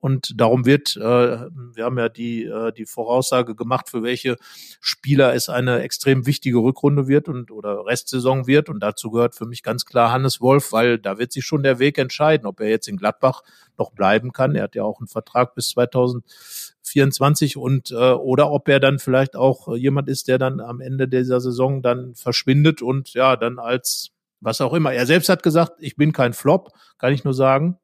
[0.05, 4.37] Und darum wird, äh, wir haben ja die, äh, die Voraussage gemacht, für welche
[4.83, 8.69] Spieler es eine extrem wichtige Rückrunde wird und oder Restsaison wird.
[8.69, 11.79] Und dazu gehört für mich ganz klar Hannes Wolf, weil da wird sich schon der
[11.79, 13.45] Weg entscheiden, ob er jetzt in Gladbach
[13.79, 14.55] noch bleiben kann.
[14.55, 19.37] Er hat ja auch einen Vertrag bis 2024 und äh, oder ob er dann vielleicht
[19.37, 24.11] auch jemand ist, der dann am Ende dieser Saison dann verschwindet und ja, dann als
[24.41, 24.93] was auch immer.
[24.93, 27.79] Er selbst hat gesagt, ich bin kein Flop, kann ich nur sagen.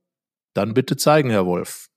[0.53, 1.90] Dann bitte zeigen, Herr Wolf.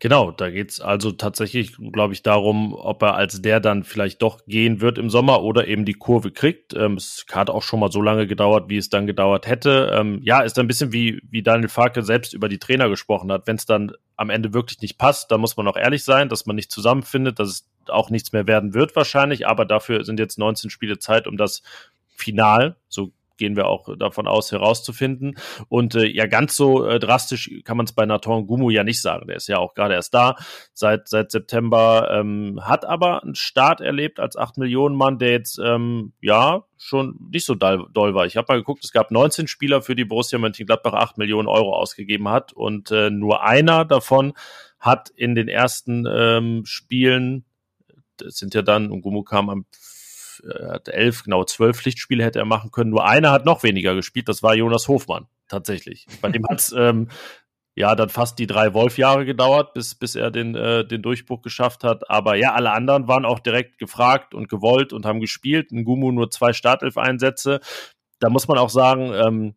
[0.00, 4.46] Genau, da geht's also tatsächlich, glaube ich, darum, ob er als der dann vielleicht doch
[4.46, 6.72] gehen wird im Sommer oder eben die Kurve kriegt.
[6.72, 9.90] Ähm, es hat auch schon mal so lange gedauert, wie es dann gedauert hätte.
[9.94, 13.46] Ähm, ja, ist ein bisschen wie, wie Daniel Farke selbst über die Trainer gesprochen hat.
[13.46, 16.46] Wenn es dann am Ende wirklich nicht passt, dann muss man auch ehrlich sein, dass
[16.46, 20.38] man nicht zusammenfindet, dass es auch nichts mehr werden wird wahrscheinlich, aber dafür sind jetzt
[20.38, 21.62] 19 Spiele Zeit, um das
[22.08, 25.36] final, so gehen wir auch davon aus, herauszufinden.
[25.68, 29.00] Und äh, ja, ganz so äh, drastisch kann man es bei Nathan Gumu ja nicht
[29.00, 29.26] sagen.
[29.26, 30.36] Der ist ja auch gerade erst da,
[30.74, 35.58] seit, seit September, ähm, hat aber einen Start erlebt als 8 Millionen Mann, der jetzt,
[35.58, 38.26] ähm, ja, schon nicht so doll, doll war.
[38.26, 41.74] Ich habe mal geguckt, es gab 19 Spieler, für die Borussia Mönchengladbach 8 Millionen Euro
[41.74, 44.34] ausgegeben hat und äh, nur einer davon
[44.78, 47.44] hat in den ersten ähm, Spielen,
[48.18, 49.64] das sind ja dann, und Gumu kam am
[50.44, 52.90] er hat elf, genau zwölf Pflichtspiele hätte er machen können.
[52.90, 56.06] Nur einer hat noch weniger gespielt, das war Jonas Hofmann tatsächlich.
[56.20, 57.08] Bei dem hat es ähm,
[57.74, 61.84] ja dann fast die drei Wolf-Jahre gedauert, bis, bis er den, äh, den Durchbruch geschafft
[61.84, 62.10] hat.
[62.10, 65.72] Aber ja, alle anderen waren auch direkt gefragt und gewollt und haben gespielt.
[65.72, 67.60] Ngumu nur zwei Startelf-Einsätze.
[68.18, 69.54] Da muss man auch sagen, ähm,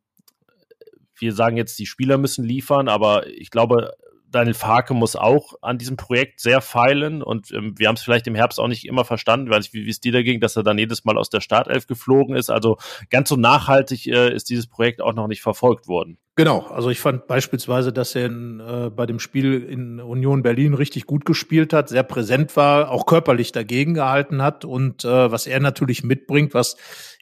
[1.16, 3.94] wir sagen jetzt, die Spieler müssen liefern, aber ich glaube,
[4.34, 8.28] Daniel Farke muss auch an diesem Projekt sehr feilen und ähm, wir haben es vielleicht
[8.28, 10.64] im Herbst auch nicht immer verstanden, weil ich, wie es dir da ging, dass er
[10.64, 12.50] dann jedes Mal aus der Startelf geflogen ist.
[12.50, 12.78] Also
[13.10, 16.18] ganz so nachhaltig äh, ist dieses Projekt auch noch nicht verfolgt worden.
[16.36, 20.74] Genau, also ich fand beispielsweise, dass er in, äh, bei dem Spiel in Union Berlin
[20.74, 25.46] richtig gut gespielt hat, sehr präsent war, auch körperlich dagegen gehalten hat und äh, was
[25.46, 26.76] er natürlich mitbringt, was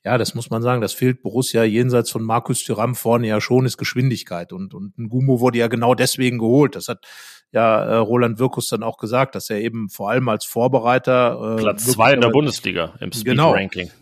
[0.04, 3.66] ja, das muss man sagen, das fehlt Borussia jenseits von Markus Thuram vorne ja schon,
[3.66, 4.52] ist Geschwindigkeit.
[4.52, 6.76] Und, und ein Gumo wurde ja genau deswegen geholt.
[6.76, 7.06] Das hat
[7.52, 11.62] ja äh, Roland Wirkus dann auch gesagt, dass er eben vor allem als Vorbereiter äh,
[11.62, 13.56] Platz zwei in der Bundesliga im Speed genau.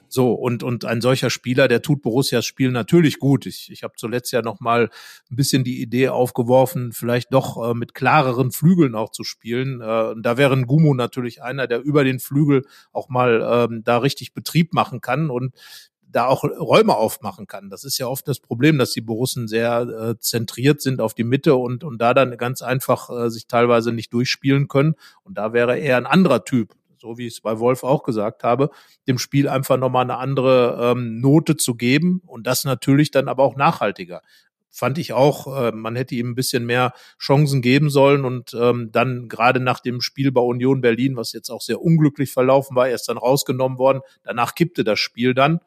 [0.09, 3.45] So und und ein solcher Spieler, der tut Borussias Spiel natürlich gut.
[3.45, 4.89] Ich ich habe zuletzt ja noch mal
[5.29, 9.81] ein bisschen die Idee aufgeworfen, vielleicht doch äh, mit klareren Flügeln auch zu spielen.
[9.81, 13.99] Äh, da wäre ein Gumo natürlich einer, der über den Flügel auch mal ähm, da
[13.99, 15.53] richtig Betrieb machen kann und
[16.11, 17.69] da auch Räume aufmachen kann.
[17.69, 21.23] Das ist ja oft das Problem, dass die Borussen sehr äh, zentriert sind auf die
[21.23, 24.95] Mitte und, und da dann ganz einfach äh, sich teilweise nicht durchspielen können.
[25.23, 28.43] Und da wäre eher ein anderer Typ, so wie ich es bei Wolf auch gesagt
[28.43, 28.69] habe,
[29.07, 33.43] dem Spiel einfach nochmal eine andere ähm, Note zu geben und das natürlich dann aber
[33.43, 34.21] auch nachhaltiger.
[34.71, 38.91] Fand ich auch, äh, man hätte ihm ein bisschen mehr Chancen geben sollen und ähm,
[38.91, 42.87] dann gerade nach dem Spiel bei Union Berlin, was jetzt auch sehr unglücklich verlaufen war,
[42.87, 44.01] er ist dann rausgenommen worden.
[44.23, 45.59] Danach kippte das Spiel dann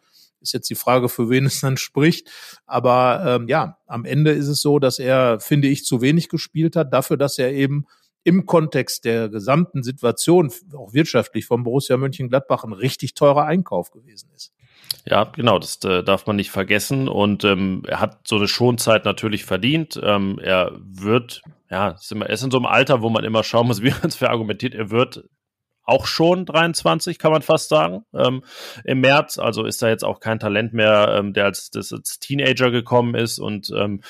[0.43, 2.29] ist jetzt die Frage, für wen es dann spricht.
[2.67, 6.77] Aber ähm, ja, am Ende ist es so, dass er, finde ich, zu wenig gespielt
[6.77, 7.87] hat, dafür, dass er eben
[8.25, 14.31] im Kontext der gesamten Situation, auch wirtschaftlich von Borussia Mönchengladbach, ein richtig teurer Einkauf gewesen
[14.35, 14.53] ist.
[15.05, 17.09] Ja, genau, das äh, darf man nicht vergessen.
[17.09, 20.01] Und ähm, er hat so eine Schonzeit natürlich verdient.
[20.03, 23.43] Ähm, er wird, ja, ist immer, er ist in so einem Alter, wo man immer
[23.43, 24.75] schauen muss, wie man es verargumentiert.
[24.75, 25.25] Er wird
[25.85, 28.45] auch schon 23, kann man fast sagen, ähm,
[28.85, 29.39] im März.
[29.39, 33.17] Also ist da jetzt auch kein Talent mehr, ähm, der als, das als Teenager gekommen
[33.17, 34.03] ist und ähm,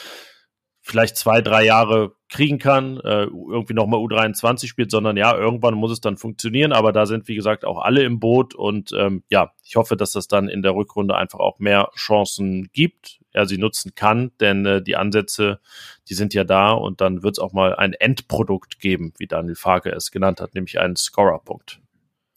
[0.82, 5.92] vielleicht zwei, drei Jahre kriegen kann, äh, irgendwie nochmal U23 spielt, sondern ja, irgendwann muss
[5.92, 6.72] es dann funktionieren.
[6.72, 10.12] Aber da sind, wie gesagt, auch alle im Boot und ähm, ja, ich hoffe, dass
[10.12, 14.66] das dann in der Rückrunde einfach auch mehr Chancen gibt, er sie nutzen kann, denn
[14.66, 15.60] äh, die Ansätze,
[16.08, 19.54] die sind ja da und dann wird es auch mal ein Endprodukt geben, wie Daniel
[19.54, 21.81] Farke es genannt hat, nämlich einen Scorer-Punkt.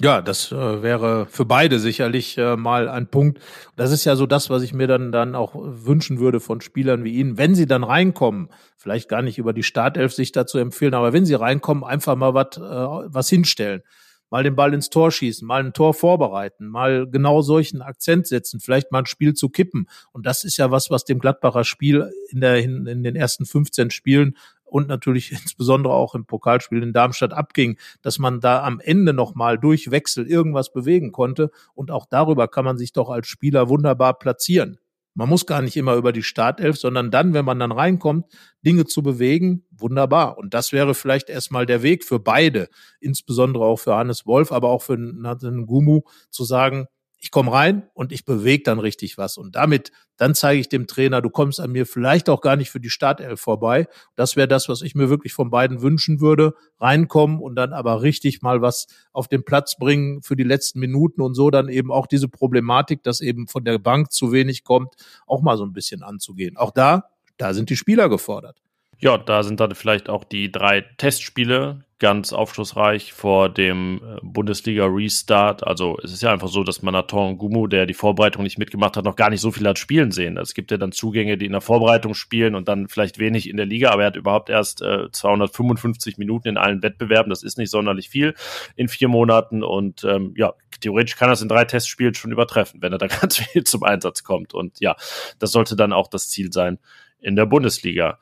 [0.02, 3.40] Ja, das äh, wäre für beide sicherlich äh, mal ein Punkt.
[3.78, 7.06] Das ist ja so das, was ich mir dann dann auch wünschen würde von Spielern
[7.06, 10.96] wie Ihnen, wenn sie dann reinkommen, vielleicht gar nicht über die Startelf sich dazu empfehlen,
[10.96, 13.84] aber wenn sie reinkommen, einfach mal was äh, was hinstellen,
[14.30, 18.60] mal den Ball ins Tor schießen, mal ein Tor vorbereiten, mal genau solchen Akzent setzen,
[18.60, 19.88] vielleicht mal ein Spiel zu kippen.
[20.12, 23.46] Und das ist ja was, was dem Gladbacher Spiel in der in, in den ersten
[23.46, 24.36] 15 Spielen
[24.76, 29.58] und natürlich insbesondere auch im Pokalspiel in Darmstadt abging, dass man da am Ende nochmal
[29.58, 31.50] durch Wechsel irgendwas bewegen konnte.
[31.76, 34.78] Und auch darüber kann man sich doch als Spieler wunderbar platzieren.
[35.14, 38.26] Man muss gar nicht immer über die Startelf, sondern dann, wenn man dann reinkommt,
[38.66, 40.38] Dinge zu bewegen, wunderbar.
[40.38, 42.68] Und das wäre vielleicht erstmal der Weg für beide,
[43.00, 46.88] insbesondere auch für Hannes Wolf, aber auch für Nathan Gumu, zu sagen,
[47.26, 49.38] ich komme rein und ich bewege dann richtig was.
[49.38, 52.70] Und damit, dann zeige ich dem Trainer, du kommst an mir vielleicht auch gar nicht
[52.70, 53.88] für die Startelf vorbei.
[54.16, 56.54] Das wäre das, was ich mir wirklich von beiden wünschen würde.
[56.80, 61.20] Reinkommen und dann aber richtig mal was auf den Platz bringen für die letzten Minuten
[61.20, 64.94] und so dann eben auch diese Problematik, dass eben von der Bank zu wenig kommt,
[65.26, 66.58] auch mal so ein bisschen anzugehen.
[66.58, 68.62] Auch da, da sind die Spieler gefordert.
[69.00, 75.66] Ja, da sind dann vielleicht auch die drei Testspiele ganz aufschlussreich vor dem äh, Bundesliga-Restart.
[75.66, 79.06] Also es ist ja einfach so, dass Manaton Gumu, der die Vorbereitung nicht mitgemacht hat,
[79.06, 80.38] noch gar nicht so viel hat spielen sehen.
[80.38, 83.56] Es gibt ja dann Zugänge, die in der Vorbereitung spielen und dann vielleicht wenig in
[83.56, 87.30] der Liga, aber er hat überhaupt erst äh, 255 Minuten in allen Wettbewerben.
[87.30, 88.34] Das ist nicht sonderlich viel
[88.76, 92.82] in vier Monaten und ähm, ja, theoretisch kann er es in drei Testspielen schon übertreffen,
[92.82, 94.54] wenn er da ganz viel zum Einsatz kommt.
[94.54, 94.98] Und ja,
[95.40, 96.78] das sollte dann auch das Ziel sein
[97.22, 98.20] in der Bundesliga.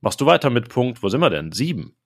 [0.00, 1.52] Machst du weiter mit Punkt, wo sind wir denn?
[1.52, 1.96] Sieben.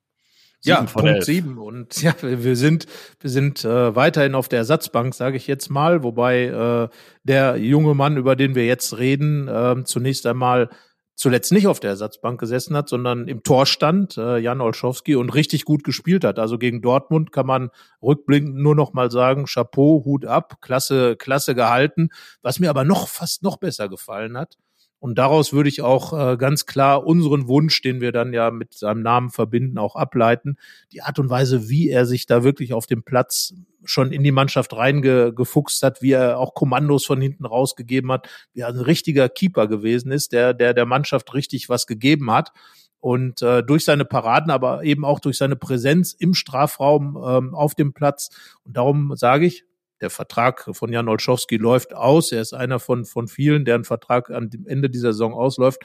[0.61, 1.25] Sieben ja, Punkt elf.
[1.25, 1.57] sieben.
[1.57, 2.87] Und ja, wir sind,
[3.19, 6.89] wir sind äh, weiterhin auf der Ersatzbank, sage ich jetzt mal, wobei äh,
[7.23, 10.69] der junge Mann, über den wir jetzt reden, äh, zunächst einmal
[11.15, 15.33] zuletzt nicht auf der Ersatzbank gesessen hat, sondern im Tor stand, äh, Jan Olschowski, und
[15.33, 16.39] richtig gut gespielt hat.
[16.39, 17.69] Also gegen Dortmund kann man
[18.01, 22.09] rückblickend nur noch mal sagen, Chapeau, Hut ab, klasse, klasse gehalten.
[22.41, 24.57] Was mir aber noch fast noch besser gefallen hat,
[25.05, 28.73] und daraus würde ich auch äh, ganz klar unseren Wunsch, den wir dann ja mit
[28.73, 30.57] seinem Namen verbinden, auch ableiten.
[30.93, 34.31] Die Art und Weise, wie er sich da wirklich auf dem Platz schon in die
[34.31, 39.29] Mannschaft reingefuchst hat, wie er auch Kommandos von hinten rausgegeben hat, wie er ein richtiger
[39.29, 42.51] Keeper gewesen ist, der der der Mannschaft richtig was gegeben hat
[42.99, 47.75] und äh, durch seine Paraden, aber eben auch durch seine Präsenz im Strafraum ähm, auf
[47.75, 48.31] dem Platz.
[48.63, 49.65] Und darum sage ich,
[50.01, 52.31] der Vertrag von Jan Olschowski läuft aus.
[52.31, 55.81] Er ist einer von, von vielen, deren Vertrag am Ende dieser Saison ausläuft.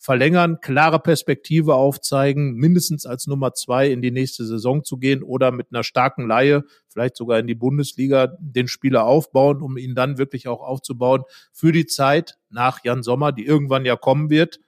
[0.00, 5.50] Verlängern, klare Perspektive aufzeigen, mindestens als Nummer zwei in die nächste Saison zu gehen oder
[5.50, 10.16] mit einer starken Laie, vielleicht sogar in die Bundesliga, den Spieler aufbauen, um ihn dann
[10.16, 14.60] wirklich auch aufzubauen für die Zeit nach Jan Sommer, die irgendwann ja kommen wird.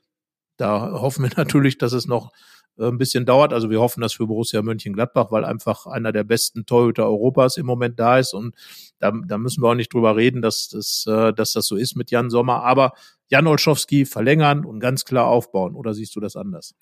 [0.57, 2.33] Da hoffen wir natürlich, dass es noch
[2.89, 3.53] ein bisschen dauert.
[3.53, 7.67] Also wir hoffen das für Borussia Mönchengladbach, weil einfach einer der besten Torhüter Europas im
[7.67, 8.55] Moment da ist und
[8.99, 11.97] da, da müssen wir auch nicht drüber reden, dass das, äh, dass das so ist
[11.97, 12.63] mit Jan Sommer.
[12.63, 12.93] Aber
[13.31, 15.77] Jan Olschowski verlängern und ganz klar aufbauen.
[15.77, 16.75] Oder siehst du das anders?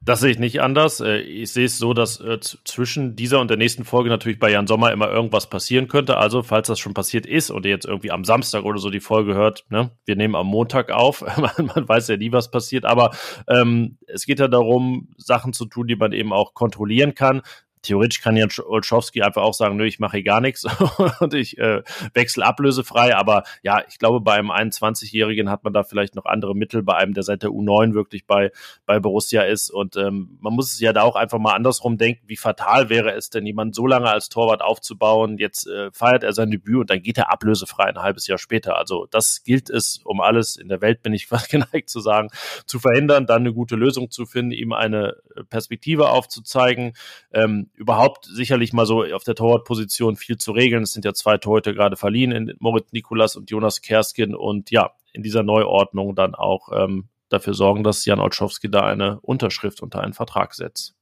[0.00, 1.00] Das sehe ich nicht anders.
[1.00, 4.50] Äh, ich sehe es so, dass äh, zwischen dieser und der nächsten Folge natürlich bei
[4.50, 6.16] Jan Sommer immer irgendwas passieren könnte.
[6.16, 9.00] Also, falls das schon passiert ist und ihr jetzt irgendwie am Samstag oder so die
[9.00, 11.24] Folge hört, ne, wir nehmen am Montag auf.
[11.36, 12.84] man weiß ja nie, was passiert.
[12.84, 13.12] Aber
[13.48, 17.42] ähm, es geht ja darum, Sachen zu tun, die man eben auch kontrollieren kann
[17.82, 20.64] theoretisch kann Jan Olschowski einfach auch sagen, nö, ich mache hier gar nichts
[21.20, 21.82] und ich äh,
[22.14, 23.16] wechsle ablösefrei.
[23.16, 26.94] Aber ja, ich glaube, bei einem 21-Jährigen hat man da vielleicht noch andere Mittel, bei
[26.94, 28.52] einem, der seit der U9 wirklich bei,
[28.86, 29.70] bei Borussia ist.
[29.70, 33.12] Und ähm, man muss es ja da auch einfach mal andersrum denken, wie fatal wäre
[33.12, 35.38] es denn, jemand so lange als Torwart aufzubauen.
[35.38, 38.76] Jetzt äh, feiert er sein Debüt und dann geht er ablösefrei ein halbes Jahr später.
[38.76, 42.28] Also das gilt es, um alles in der Welt, bin ich fast geneigt zu sagen,
[42.66, 45.16] zu verhindern, dann eine gute Lösung zu finden, ihm eine
[45.50, 46.92] Perspektive aufzuzeigen.
[47.32, 50.84] Ähm, überhaupt sicherlich mal so auf der Torwartposition viel zu regeln.
[50.84, 54.34] Es sind ja zwei Torhüter gerade verliehen, Moritz Nikolas und Jonas Kerskin.
[54.36, 59.18] Und ja, in dieser Neuordnung dann auch ähm, dafür sorgen, dass Jan Olschowski da eine
[59.20, 60.94] Unterschrift unter einen Vertrag setzt.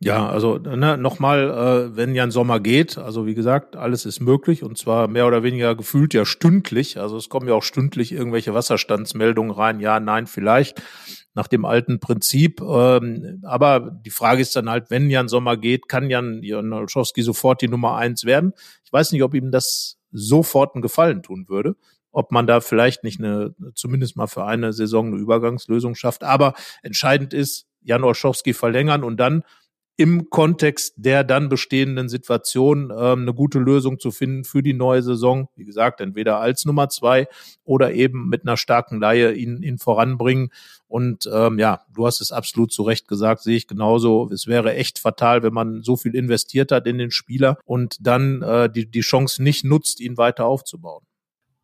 [0.00, 4.62] Ja, also ne, nochmal, äh, wenn Jan Sommer geht, also wie gesagt, alles ist möglich
[4.62, 6.98] und zwar mehr oder weniger gefühlt ja stündlich.
[6.98, 10.82] Also es kommen ja auch stündlich irgendwelche Wasserstandsmeldungen rein, ja, nein, vielleicht
[11.32, 12.60] nach dem alten Prinzip.
[12.60, 17.22] Ähm, aber die Frage ist dann halt, wenn Jan Sommer geht, kann Jan Jan Olszowski
[17.22, 18.52] sofort die Nummer eins werden?
[18.84, 21.74] Ich weiß nicht, ob ihm das sofort einen Gefallen tun würde
[22.12, 26.24] ob man da vielleicht nicht eine, zumindest mal für eine Saison eine Übergangslösung schafft.
[26.24, 29.42] Aber entscheidend ist, Jan Olszowski verlängern und dann
[29.96, 35.02] im Kontext der dann bestehenden Situation ähm, eine gute Lösung zu finden für die neue
[35.02, 35.48] Saison.
[35.56, 37.28] Wie gesagt, entweder als Nummer zwei
[37.64, 40.50] oder eben mit einer starken Laie ihn, ihn voranbringen.
[40.86, 44.28] Und ähm, ja, du hast es absolut zu Recht gesagt, sehe ich genauso.
[44.30, 48.42] Es wäre echt fatal, wenn man so viel investiert hat in den Spieler und dann
[48.42, 51.04] äh, die, die Chance nicht nutzt, ihn weiter aufzubauen.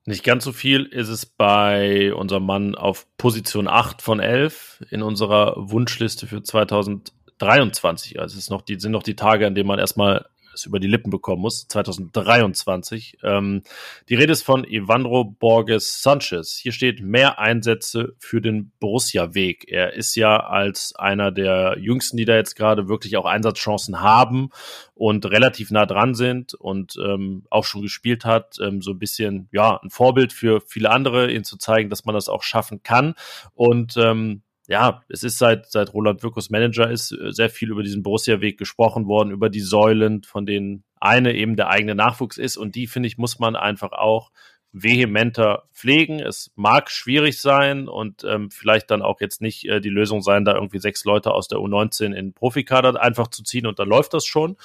[0.05, 5.03] Nicht ganz so viel ist es bei unserem Mann auf Position 8 von 11 in
[5.03, 7.13] unserer Wunschliste für 2000
[7.43, 8.21] 23.
[8.21, 10.87] Also es noch die, sind noch die Tage, an denen man erstmal es über die
[10.87, 13.19] Lippen bekommen muss, 2023.
[13.23, 13.63] Ähm,
[14.09, 16.59] die Rede ist von Evandro Borges Sanchez.
[16.61, 19.65] Hier steht mehr Einsätze für den Borussia-Weg.
[19.69, 24.51] Er ist ja als einer der jüngsten, die da jetzt gerade wirklich auch Einsatzchancen haben
[24.95, 29.49] und relativ nah dran sind und ähm, auch schon gespielt hat, ähm, so ein bisschen,
[29.53, 33.15] ja, ein Vorbild für viele andere, ihnen zu zeigen, dass man das auch schaffen kann.
[33.55, 37.83] Und ähm, ja, es ist seit, seit Roland Wirkus Manager ist, äh, sehr viel über
[37.83, 42.57] diesen Borussia-Weg gesprochen worden, über die Säulen, von denen eine eben der eigene Nachwuchs ist.
[42.57, 44.31] Und die, finde ich, muss man einfach auch
[44.73, 46.21] vehementer pflegen.
[46.21, 50.47] Es mag schwierig sein und ähm, vielleicht dann auch jetzt nicht äh, die Lösung sein,
[50.47, 54.15] da irgendwie sechs Leute aus der U19 in Profikader einfach zu ziehen und dann läuft
[54.15, 54.57] das schon.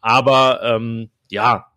[0.00, 1.68] Aber ähm, ja,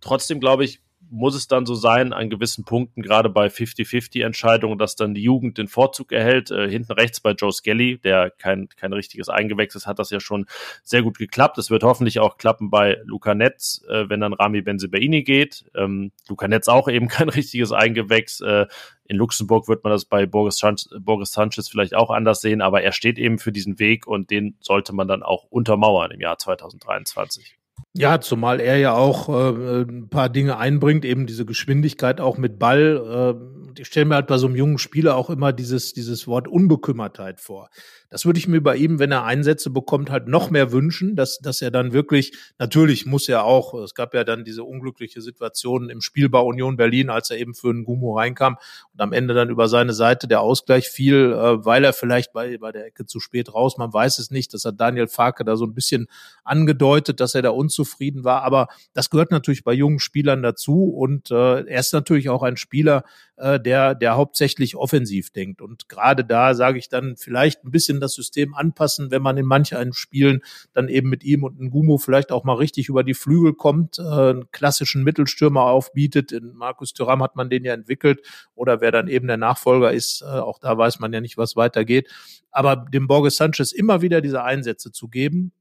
[0.00, 0.83] trotzdem glaube ich,
[1.14, 5.58] muss es dann so sein, an gewissen Punkten, gerade bei 50-50-Entscheidungen, dass dann die Jugend
[5.58, 6.50] den Vorzug erhält.
[6.50, 10.46] Äh, hinten rechts bei Joe Skelly, der kein, kein richtiges Eingewächs hat das ja schon
[10.82, 11.58] sehr gut geklappt.
[11.58, 15.64] Es wird hoffentlich auch klappen bei Luca Netz, äh, wenn dann Rami Benzebaini geht.
[15.74, 18.40] Ähm, Luca Netz auch eben kein richtiges Eingewächs.
[18.40, 18.66] Äh,
[19.06, 20.60] in Luxemburg wird man das bei Boris,
[20.98, 24.56] Boris Sanchez vielleicht auch anders sehen, aber er steht eben für diesen Weg und den
[24.60, 27.56] sollte man dann auch untermauern im Jahr 2023.
[27.96, 32.58] Ja, zumal er ja auch äh, ein paar Dinge einbringt, eben diese Geschwindigkeit auch mit
[32.58, 33.36] Ball.
[33.76, 36.48] Äh, ich stelle mir halt bei so einem jungen Spieler auch immer dieses, dieses Wort
[36.48, 37.70] Unbekümmertheit vor.
[38.14, 41.40] Das würde ich mir bei ihm, wenn er Einsätze bekommt, halt noch mehr wünschen, dass,
[41.40, 45.90] dass er dann wirklich, natürlich muss er auch, es gab ja dann diese unglückliche Situation
[45.90, 48.56] im Spiel bei Union Berlin, als er eben für einen Gumo reinkam
[48.92, 52.56] und am Ende dann über seine Seite der Ausgleich fiel, äh, weil er vielleicht bei,
[52.56, 55.56] bei der Ecke zu spät raus, man weiß es nicht, das hat Daniel Farke da
[55.56, 56.06] so ein bisschen
[56.44, 61.32] angedeutet, dass er da unzufrieden war, aber das gehört natürlich bei jungen Spielern dazu und
[61.32, 63.02] äh, er ist natürlich auch ein Spieler,
[63.36, 68.00] äh, der, der hauptsächlich offensiv denkt und gerade da sage ich dann vielleicht ein bisschen
[68.00, 70.40] das System anpassen, wenn man in manch einen Spielen
[70.72, 74.02] dann eben mit ihm und Ngumo vielleicht auch mal richtig über die Flügel kommt, äh,
[74.02, 76.32] einen klassischen Mittelstürmer aufbietet.
[76.32, 78.20] In Markus Thuram hat man den ja entwickelt
[78.54, 81.56] oder wer dann eben der Nachfolger ist, äh, auch da weiß man ja nicht, was
[81.56, 82.08] weitergeht.
[82.50, 85.52] Aber dem Borges Sanchez immer wieder diese Einsätze zu geben,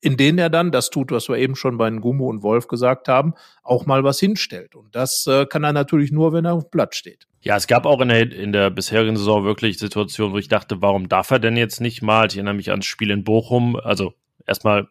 [0.00, 3.08] in denen er dann das tut, was wir eben schon bei Ngumu und Wolf gesagt
[3.08, 4.74] haben, auch mal was hinstellt.
[4.74, 7.26] Und das äh, kann er natürlich nur, wenn er auf Platz steht.
[7.42, 10.82] Ja, es gab auch in der, in der bisherigen Saison wirklich Situationen, wo ich dachte,
[10.82, 12.26] warum darf er denn jetzt nicht mal?
[12.26, 13.76] Ich erinnere mich ans Spiel in Bochum.
[13.76, 14.14] Also
[14.46, 14.88] erstmal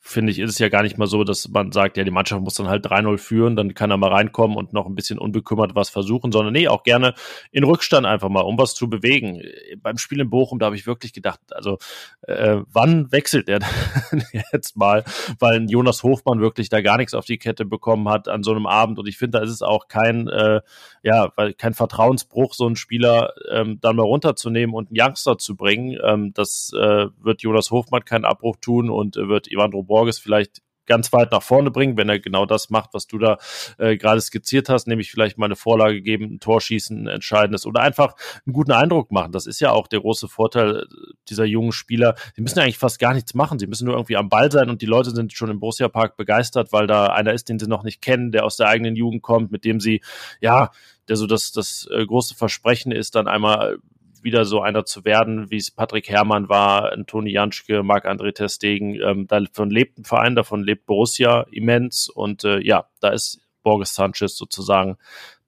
[0.00, 2.40] finde ich, ist es ja gar nicht mal so, dass man sagt, ja, die Mannschaft
[2.42, 5.74] muss dann halt 3-0 führen, dann kann er mal reinkommen und noch ein bisschen unbekümmert
[5.74, 7.14] was versuchen, sondern nee, auch gerne
[7.50, 9.42] in Rückstand einfach mal, um was zu bewegen.
[9.82, 11.78] Beim Spiel in Bochum, da habe ich wirklich gedacht, also
[12.22, 13.60] äh, wann wechselt er
[14.52, 15.04] jetzt mal,
[15.38, 18.66] weil Jonas Hofmann wirklich da gar nichts auf die Kette bekommen hat an so einem
[18.66, 20.60] Abend und ich finde, da ist es auch kein, äh,
[21.02, 25.98] ja, kein Vertrauensbruch, so einen Spieler ähm, dann mal runterzunehmen und einen Youngster zu bringen.
[26.02, 30.62] Ähm, das äh, wird Jonas Hofmann keinen Abbruch tun und äh, wird Ivandro Borges vielleicht
[30.88, 33.38] ganz weit nach vorne bringen, wenn er genau das macht, was du da
[33.76, 37.66] äh, gerade skizziert hast, nämlich vielleicht mal eine Vorlage geben, ein Tor schießen, ein entscheidendes
[37.66, 38.14] oder einfach
[38.44, 39.30] einen guten Eindruck machen.
[39.30, 40.86] Das ist ja auch der große Vorteil
[41.28, 42.16] dieser jungen Spieler.
[42.36, 43.58] Die müssen eigentlich fast gar nichts machen.
[43.58, 46.16] Sie müssen nur irgendwie am Ball sein und die Leute sind schon im Borussia Park
[46.16, 49.22] begeistert, weil da einer ist, den sie noch nicht kennen, der aus der eigenen Jugend
[49.22, 50.02] kommt, mit dem sie,
[50.40, 50.70] ja,
[51.08, 53.78] der so das, das äh, große Versprechen ist, dann einmal
[54.22, 58.94] wieder so einer zu werden, wie es Patrick Herrmann war, Toni Janschke, Marc-André Testegen.
[59.00, 62.08] Ähm, davon lebt ein Verein, davon lebt Borussia immens.
[62.08, 64.96] Und äh, ja, da ist Borges Sanchez sozusagen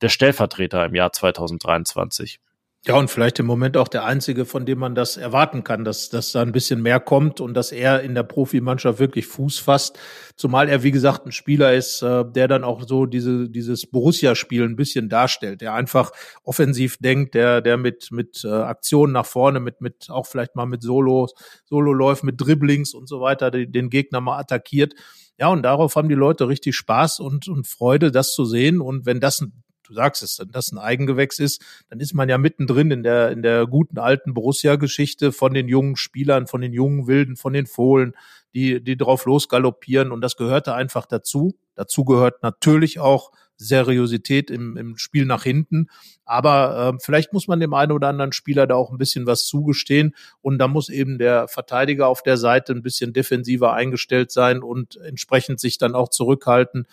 [0.00, 2.40] der Stellvertreter im Jahr 2023.
[2.86, 6.08] Ja, und vielleicht im Moment auch der einzige, von dem man das erwarten kann, dass,
[6.08, 9.98] dass da ein bisschen mehr kommt und dass er in der Profimannschaft wirklich Fuß fasst.
[10.34, 14.64] Zumal er, wie gesagt, ein Spieler ist, äh, der dann auch so diese, dieses Borussia-Spiel
[14.64, 16.10] ein bisschen darstellt, der einfach
[16.42, 20.64] offensiv denkt, der, der mit, mit äh, Aktionen nach vorne, mit, mit, auch vielleicht mal
[20.64, 21.28] mit Solo,
[21.66, 24.94] Solo-Läufen, mit Dribblings und so weiter, den, den Gegner mal attackiert.
[25.38, 28.80] Ja, und darauf haben die Leute richtig Spaß und, und Freude, das zu sehen.
[28.80, 29.44] Und wenn das
[29.90, 33.30] du sagst es, wenn das ein Eigengewächs ist, dann ist man ja mittendrin in der,
[33.30, 37.66] in der guten alten Borussia-Geschichte von den jungen Spielern, von den jungen Wilden, von den
[37.66, 38.14] Fohlen,
[38.54, 41.58] die, die drauf losgaloppieren und das gehörte einfach dazu.
[41.74, 45.88] Dazu gehört natürlich auch Seriosität im, im Spiel nach hinten.
[46.24, 49.44] Aber äh, vielleicht muss man dem einen oder anderen Spieler da auch ein bisschen was
[49.44, 50.14] zugestehen.
[50.40, 54.96] Und da muss eben der Verteidiger auf der Seite ein bisschen defensiver eingestellt sein und
[54.96, 56.86] entsprechend sich dann auch zurückhalten,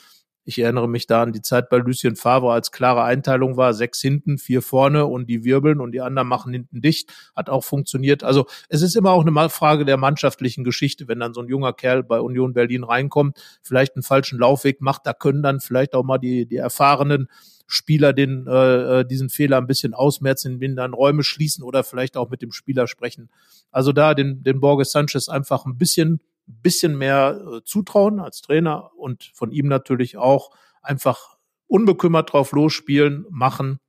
[0.48, 4.00] ich erinnere mich da an die Zeit bei Lucien Favre, als klare Einteilung war, sechs
[4.00, 7.12] hinten, vier vorne und die wirbeln und die anderen machen hinten dicht.
[7.36, 8.24] Hat auch funktioniert.
[8.24, 11.74] Also es ist immer auch eine Frage der mannschaftlichen Geschichte, wenn dann so ein junger
[11.74, 16.04] Kerl bei Union Berlin reinkommt, vielleicht einen falschen Laufweg macht, da können dann vielleicht auch
[16.04, 17.28] mal die, die erfahrenen
[17.68, 22.16] Spieler den äh, äh diesen Fehler ein bisschen ausmerzen, ihn dann Räume schließen oder vielleicht
[22.16, 23.30] auch mit dem Spieler sprechen.
[23.70, 28.92] Also da den, den Borges Sanchez einfach ein bisschen bisschen mehr äh, zutrauen als Trainer
[28.96, 31.38] und von ihm natürlich auch einfach
[31.68, 33.80] unbekümmert drauf losspielen, machen.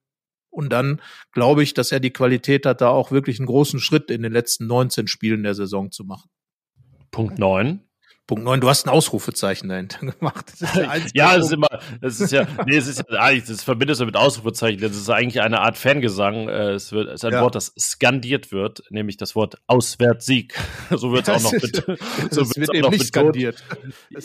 [0.50, 1.00] Und dann
[1.32, 4.32] glaube ich, dass er die Qualität hat, da auch wirklich einen großen Schritt in den
[4.32, 6.28] letzten 19 Spielen der Saison zu machen.
[7.10, 7.87] Punkt 9.
[8.28, 10.52] Punkt 9, du hast ein Ausrufezeichen dahinter gemacht.
[11.14, 11.68] ja, es ist immer,
[12.02, 15.08] es ist ja, nee, es ist ja eigentlich, das verbindest du mit Ausrufezeichen, das ist
[15.08, 16.46] eigentlich eine Art Fangesang.
[16.48, 17.42] Äh, es wird, es ist ein ja.
[17.42, 20.54] Wort, das skandiert wird, nämlich das Wort Auswärtssieg.
[20.90, 21.84] So wird es auch noch mit,
[22.30, 23.62] so es wird eben nicht skandiert.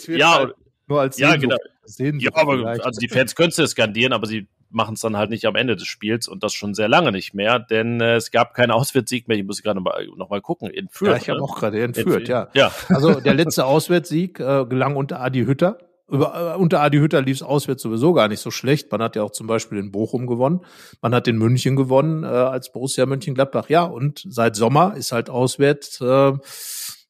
[0.08, 0.54] Ja, halt
[0.86, 1.56] nur als Sehnsucht, ja, genau.
[1.84, 5.30] Sehnsucht ja, aber also die Fans können es skandieren, aber sie machen es dann halt
[5.30, 8.30] nicht am Ende des Spiels und das schon sehr lange nicht mehr, denn äh, es
[8.30, 9.36] gab keinen Auswärtssieg mehr.
[9.36, 10.68] Ich muss gerade noch mal gucken.
[10.68, 11.10] In Fürth.
[11.10, 11.44] Ja, ich habe ne?
[11.44, 12.48] auch gerade in Fürth, ja.
[12.54, 12.72] ja.
[12.88, 15.78] Also der letzte Auswärtssieg äh, gelang unter Adi Hütter.
[16.06, 18.92] Über, äh, unter Adi Hütter lief es auswärts sowieso gar nicht so schlecht.
[18.92, 20.60] Man hat ja auch zum Beispiel in Bochum gewonnen.
[21.00, 23.68] Man hat in München gewonnen äh, als Borussia Mönchengladbach.
[23.68, 26.32] Ja, und seit Sommer ist halt auswärts äh,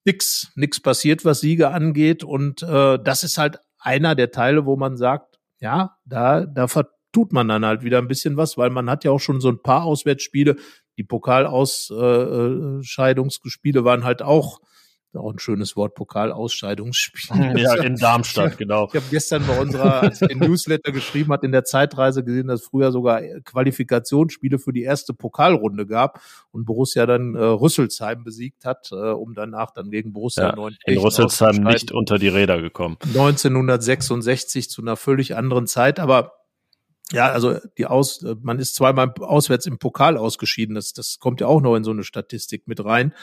[0.04, 2.22] nix, nix passiert, was Siege angeht.
[2.22, 6.88] Und äh, das ist halt einer der Teile, wo man sagt, ja, da, da ver
[7.14, 9.48] tut man dann halt wieder ein bisschen was, weil man hat ja auch schon so
[9.48, 10.56] ein paar Auswärtsspiele.
[10.98, 14.60] Die Pokalausscheidungsspiele waren halt auch
[15.16, 17.54] auch ein schönes Wort, Pokalausscheidungsspiel.
[17.64, 18.88] Ja, in Darmstadt, genau.
[18.88, 22.48] Ich habe gestern bei unserer, als ich den Newsletter geschrieben hat, in der Zeitreise gesehen,
[22.48, 28.24] dass es früher sogar Qualifikationsspiele für die erste Pokalrunde gab und Borussia dann äh, Rüsselsheim
[28.24, 32.60] besiegt hat, äh, um danach dann gegen Borussia ja, In Rüsselsheim nicht unter die Räder
[32.60, 32.96] gekommen.
[33.02, 36.32] 1966 zu einer völlig anderen Zeit, aber
[37.14, 40.74] ja, also die Aus, man ist zweimal auswärts im Pokal ausgeschieden.
[40.74, 43.14] Das, das kommt ja auch noch in so eine Statistik mit rein.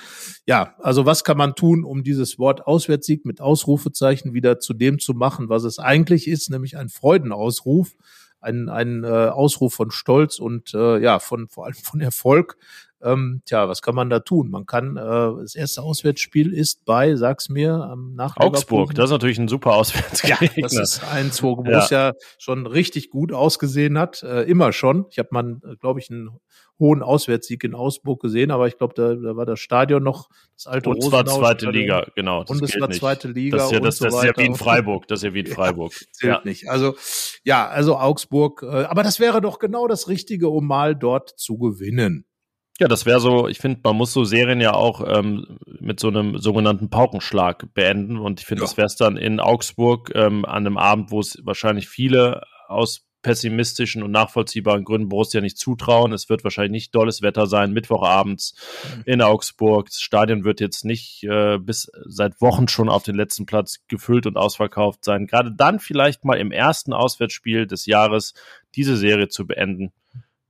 [0.45, 4.99] Ja, also was kann man tun, um dieses Wort Auswärtssieg mit Ausrufezeichen wieder zu dem
[4.99, 7.95] zu machen, was es eigentlich ist, nämlich ein Freudenausruf,
[8.39, 12.57] ein, ein äh, Ausruf von Stolz und äh, ja, von vor allem von Erfolg.
[13.03, 14.49] Ähm, tja, was kann man da tun?
[14.49, 18.93] Man kann, äh, das erste Auswärtsspiel ist bei, sag's mir, am nach Augsburg.
[18.95, 20.29] Das ist natürlich ein super Auswärtsspiel.
[20.29, 22.13] Ja, das ist eins, wo Borussia ja.
[22.37, 25.05] schon richtig gut ausgesehen hat, äh, immer schon.
[25.09, 26.29] Ich habe mal, äh, glaube ich, einen
[26.81, 30.65] hohen Auswärtssieg in Augsburg gesehen, aber ich glaube, da, da war das Stadion noch das
[30.65, 32.39] alte Und zwar zweite Liga, genau.
[32.39, 32.99] und es war nicht.
[32.99, 33.57] zweite Liga.
[33.57, 35.41] Das ist ja, das, so das ist ja wie in Freiburg, das ist ja wie
[35.41, 35.93] in Freiburg.
[35.93, 36.41] Ja, zählt ja.
[36.43, 36.69] nicht.
[36.69, 36.95] Also,
[37.43, 41.57] ja, also Augsburg, äh, aber das wäre doch genau das Richtige, um mal dort zu
[41.59, 42.25] gewinnen.
[42.79, 46.07] Ja, das wäre so, ich finde, man muss so Serien ja auch ähm, mit so
[46.07, 48.17] einem sogenannten Paukenschlag beenden.
[48.17, 48.67] Und ich finde, ja.
[48.67, 53.05] das wäre es dann in Augsburg ähm, an einem Abend, wo es wahrscheinlich viele aus
[53.21, 56.11] pessimistischen und nachvollziehbaren Gründen Borussia nicht zutrauen.
[56.11, 58.55] Es wird wahrscheinlich nicht dolles Wetter sein, Mittwochabends
[58.95, 59.03] mhm.
[59.05, 59.89] in Augsburg.
[59.89, 64.25] Das Stadion wird jetzt nicht äh, bis seit Wochen schon auf den letzten Platz gefüllt
[64.25, 65.27] und ausverkauft sein.
[65.27, 68.33] Gerade dann vielleicht mal im ersten Auswärtsspiel des Jahres
[68.75, 69.91] diese Serie zu beenden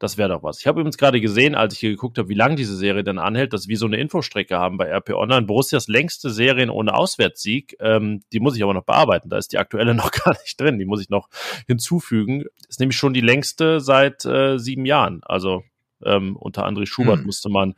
[0.01, 0.59] das wäre doch was.
[0.59, 3.19] Ich habe übrigens gerade gesehen, als ich hier geguckt habe, wie lange diese Serie denn
[3.19, 5.45] anhält, dass wir so eine Infostrecke haben bei RP Online.
[5.45, 7.77] Borussias längste Serien ohne Auswärtssieg.
[7.79, 9.29] Ähm, die muss ich aber noch bearbeiten.
[9.29, 10.79] Da ist die aktuelle noch gar nicht drin.
[10.79, 11.29] Die muss ich noch
[11.67, 12.45] hinzufügen.
[12.67, 15.21] Ist nämlich schon die längste seit äh, sieben Jahren.
[15.23, 15.63] Also
[16.03, 17.25] ähm, unter André Schubert hm.
[17.27, 17.75] musste man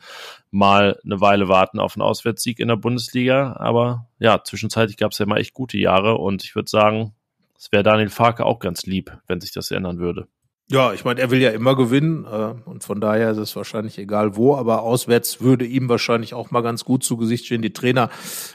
[0.49, 3.57] mal eine Weile warten auf einen Auswärtssieg in der Bundesliga.
[3.57, 7.13] Aber ja, zwischenzeitlich gab es ja mal echt gute Jahre und ich würde sagen,
[7.57, 10.29] es wäre Daniel Farke auch ganz lieb, wenn sich das ändern würde.
[10.71, 13.97] Ja, ich meine, er will ja immer gewinnen äh, und von daher ist es wahrscheinlich
[13.97, 17.61] egal wo, aber auswärts würde ihm wahrscheinlich auch mal ganz gut zu Gesicht stehen.
[17.61, 18.09] Die Trainer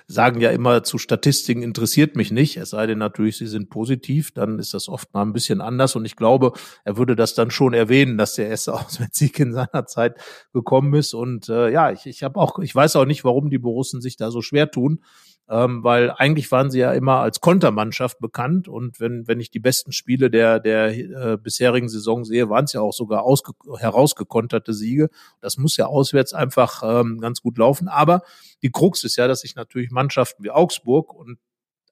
[0.07, 4.33] sagen ja immer zu Statistiken interessiert mich nicht, es sei denn natürlich, sie sind positiv,
[4.33, 5.97] dann ist das oft mal ein bisschen anders.
[5.97, 6.53] Und ich glaube,
[6.83, 10.17] er würde das dann schon erwähnen, dass der erste Auswärtssieg in seiner Zeit
[10.55, 11.13] gekommen ist.
[11.13, 14.17] Und äh, ja, ich, ich habe auch, ich weiß auch nicht, warum die Borussen sich
[14.17, 15.03] da so schwer tun
[15.51, 19.61] ähm, weil eigentlich waren sie ja immer als Kontermannschaft bekannt und wenn, wenn ich die
[19.61, 24.75] besten Spiele der, der äh, bisherigen Saison sehe, waren es ja auch sogar ausge herausgekonterte
[24.75, 25.09] Siege.
[25.41, 27.89] Das muss ja auswärts einfach ähm, ganz gut laufen.
[27.89, 28.23] Aber
[28.63, 31.39] die Krux ist ja, dass sich natürlich Mannschaften wie Augsburg und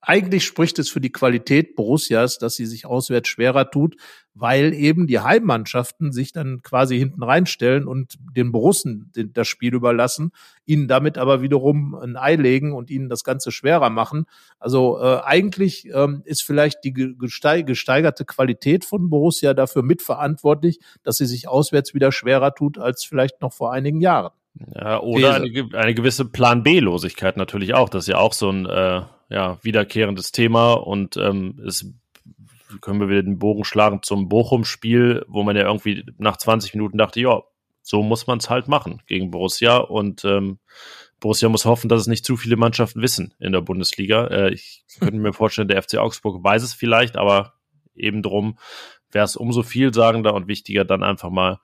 [0.01, 3.97] eigentlich spricht es für die Qualität Borussias, dass sie sich auswärts schwerer tut,
[4.35, 10.31] weil eben die Heimmannschaften sich dann quasi hinten reinstellen und den Borussen das Spiel überlassen,
[10.67, 14.27] ihnen damit aber wiederum ein Ei legen und ihnen das Ganze schwerer machen.
[14.59, 21.27] Also äh, eigentlich ähm, ist vielleicht die gesteigerte Qualität von Borussia dafür mitverantwortlich, dass sie
[21.27, 24.33] sich auswärts wieder schwerer tut als vielleicht noch vor einigen Jahren.
[24.75, 27.89] Ja, oder eine, eine, gewisse Plan B-Losigkeit natürlich auch.
[27.89, 31.93] Das ist ja auch so ein äh, ja, wiederkehrendes Thema und ähm, es
[32.81, 36.99] können wir wieder den Bogen schlagen zum Bochum-Spiel, wo man ja irgendwie nach 20 Minuten
[36.99, 37.43] dachte, ja,
[37.83, 40.59] so muss man es halt machen gegen Borussia und ähm,
[41.21, 44.27] Borussia muss hoffen, dass es nicht zu viele Mannschaften wissen in der Bundesliga.
[44.27, 47.55] Äh, ich könnte mir vorstellen, der FC Augsburg weiß es vielleicht, aber
[47.95, 48.59] eben drum
[49.13, 51.61] wäre es umso vielsagender und wichtiger, dann einfach mal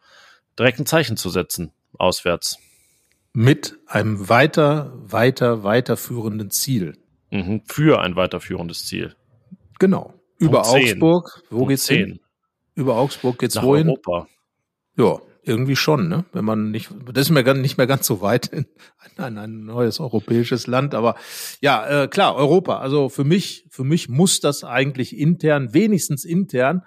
[0.58, 2.58] direkt ein Zeichen zu setzen, auswärts.
[3.32, 6.98] Mit einem weiter, weiter, weiterführenden Ziel.
[7.32, 9.16] Mhm, für ein weiterführendes Ziel.
[9.78, 10.12] Genau.
[10.38, 11.42] Über Punkt Augsburg.
[11.48, 11.96] Wo Punkt geht's 10.
[11.96, 12.20] hin?
[12.74, 13.88] Über Augsburg geht's Nach wohin?
[13.88, 14.28] Europa.
[14.96, 16.26] Ja, irgendwie schon, ne?
[16.32, 18.66] Wenn man nicht, das ist mir gar nicht mehr ganz so weit in
[19.16, 21.16] ein, ein neues europäisches Land, aber
[21.62, 22.78] ja, äh, klar, Europa.
[22.78, 26.82] Also für mich, für mich muss das eigentlich intern, wenigstens intern,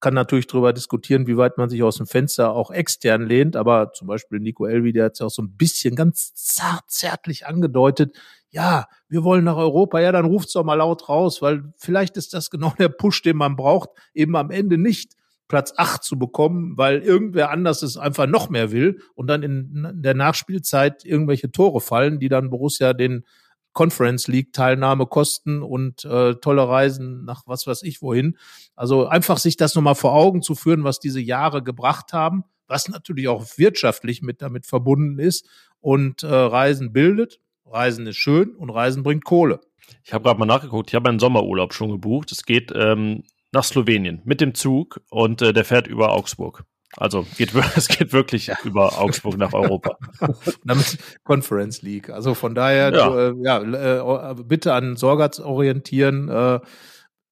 [0.00, 3.92] kann natürlich darüber diskutieren, wie weit man sich aus dem Fenster auch extern lehnt, aber
[3.92, 7.46] zum Beispiel Nico Elvi, der hat es ja auch so ein bisschen ganz zart, zärtlich
[7.46, 8.16] angedeutet,
[8.56, 12.32] ja, wir wollen nach Europa, ja, dann ruft's doch mal laut raus, weil vielleicht ist
[12.32, 15.12] das genau der Push, den man braucht, eben am Ende nicht
[15.46, 19.92] Platz acht zu bekommen, weil irgendwer anders es einfach noch mehr will und dann in
[19.94, 23.26] der Nachspielzeit irgendwelche Tore fallen, die dann Borussia den
[23.74, 28.38] Conference League Teilnahme kosten und äh, tolle Reisen nach was weiß ich wohin.
[28.74, 32.88] Also einfach sich das nochmal vor Augen zu führen, was diese Jahre gebracht haben, was
[32.88, 35.46] natürlich auch wirtschaftlich mit damit verbunden ist
[35.80, 39.60] und äh, Reisen bildet Reisen ist schön und Reisen bringt Kohle.
[40.04, 42.32] Ich habe gerade mal nachgeguckt, ich habe einen Sommerurlaub schon gebucht.
[42.32, 46.64] Es geht ähm, nach Slowenien mit dem Zug und äh, der fährt über Augsburg.
[46.96, 48.56] Also geht, es geht wirklich ja.
[48.64, 49.98] über Augsburg nach Europa.
[50.64, 52.10] Damit Conference League.
[52.10, 56.28] Also von daher, ja, du, äh, ja äh, bitte an Sorgatz orientieren.
[56.28, 56.60] Äh,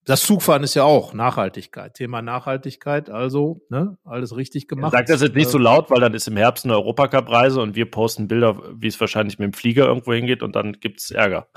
[0.05, 1.95] das Zugfahren ist ja auch Nachhaltigkeit.
[1.95, 4.93] Thema Nachhaltigkeit, also ne, alles richtig gemacht.
[4.93, 7.91] Sagt das jetzt nicht so laut, weil dann ist im Herbst eine Europacup-Reise und wir
[7.91, 11.49] posten Bilder, wie es wahrscheinlich mit dem Flieger irgendwo hingeht und dann gibt's Ärger.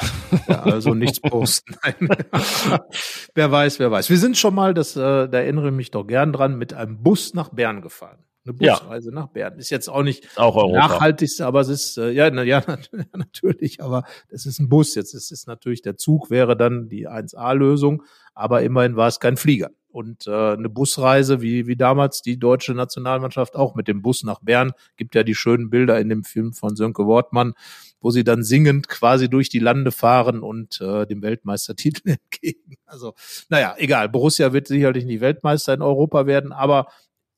[0.48, 1.76] Ja, also nichts posten.
[3.36, 4.10] wer weiß, wer weiß.
[4.10, 7.04] Wir sind schon mal, das, äh, da erinnere ich mich doch gern dran, mit einem
[7.04, 9.16] Bus nach Bern gefahren eine Busreise ja.
[9.16, 9.58] nach Bern.
[9.58, 10.78] Ist jetzt auch nicht auch Europa.
[10.78, 12.64] nachhaltigste, aber es ist, äh, ja, na, ja,
[13.14, 14.96] natürlich, aber es ist ein Bus.
[14.96, 19.38] Jetzt ist es natürlich, der Zug wäre dann die 1A-Lösung, aber immerhin war es kein
[19.38, 19.70] Flieger.
[19.90, 24.40] Und äh, eine Busreise, wie, wie damals die deutsche Nationalmannschaft auch mit dem Bus nach
[24.42, 27.54] Bern, gibt ja die schönen Bilder in dem Film von Sönke Wortmann,
[28.00, 32.76] wo sie dann singend quasi durch die Lande fahren und äh, dem Weltmeistertitel entgegen.
[32.86, 33.16] Also,
[33.50, 34.08] naja, egal.
[34.10, 36.88] Borussia wird sicherlich nicht Weltmeister in Europa werden, aber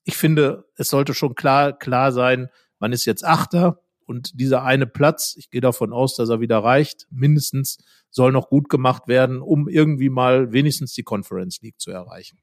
[0.10, 2.50] ich finde, es sollte schon klar, klar sein,
[2.80, 6.64] man ist jetzt Achter und dieser eine Platz, ich gehe davon aus, dass er wieder
[6.64, 7.78] reicht, mindestens
[8.10, 12.40] soll noch gut gemacht werden, um irgendwie mal wenigstens die Conference League zu erreichen.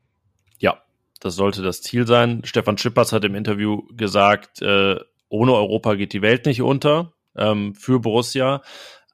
[0.58, 0.80] Ja,
[1.18, 2.42] das sollte das Ziel sein.
[2.44, 7.74] Stefan Schippers hat im Interview gesagt, äh, ohne Europa geht die Welt nicht unter ähm,
[7.74, 8.62] für Borussia.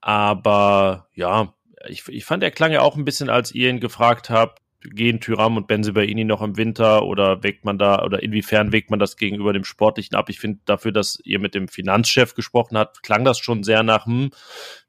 [0.02, 1.54] Aber ja,
[1.88, 5.20] ich, ich fand, er klang ja auch ein bisschen, als ihr ihn gefragt habt, gehen
[5.20, 9.16] Tyram und Benzibaini noch im Winter oder wägt man da oder inwiefern wägt man das
[9.16, 10.28] gegenüber dem Sportlichen ab?
[10.28, 14.06] Ich finde dafür, dass ihr mit dem Finanzchef gesprochen habt, klang das schon sehr nach,
[14.06, 14.30] hm,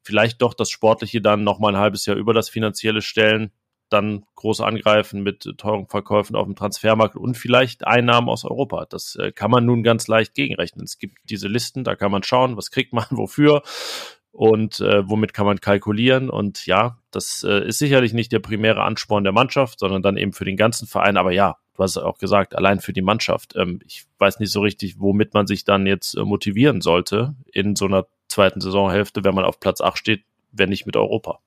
[0.01, 3.51] vielleicht doch das Sportliche dann noch mal ein halbes Jahr über das Finanzielle stellen,
[3.89, 8.87] dann groß angreifen mit teuren Verkäufen auf dem Transfermarkt und vielleicht Einnahmen aus Europa.
[8.89, 10.83] Das äh, kann man nun ganz leicht gegenrechnen.
[10.83, 13.61] Es gibt diese Listen, da kann man schauen, was kriegt man wofür
[14.33, 16.29] und äh, womit kann man kalkulieren.
[16.29, 20.33] Und ja, das äh, ist sicherlich nicht der primäre Ansporn der Mannschaft, sondern dann eben
[20.33, 21.17] für den ganzen Verein.
[21.17, 23.55] Aber ja, du hast auch gesagt, allein für die Mannschaft.
[23.55, 27.75] Ähm, ich weiß nicht so richtig, womit man sich dann jetzt äh, motivieren sollte in
[27.75, 31.39] so einer zweiten Saisonhälfte, wenn man auf Platz 8 steht, wenn nicht mit Europa.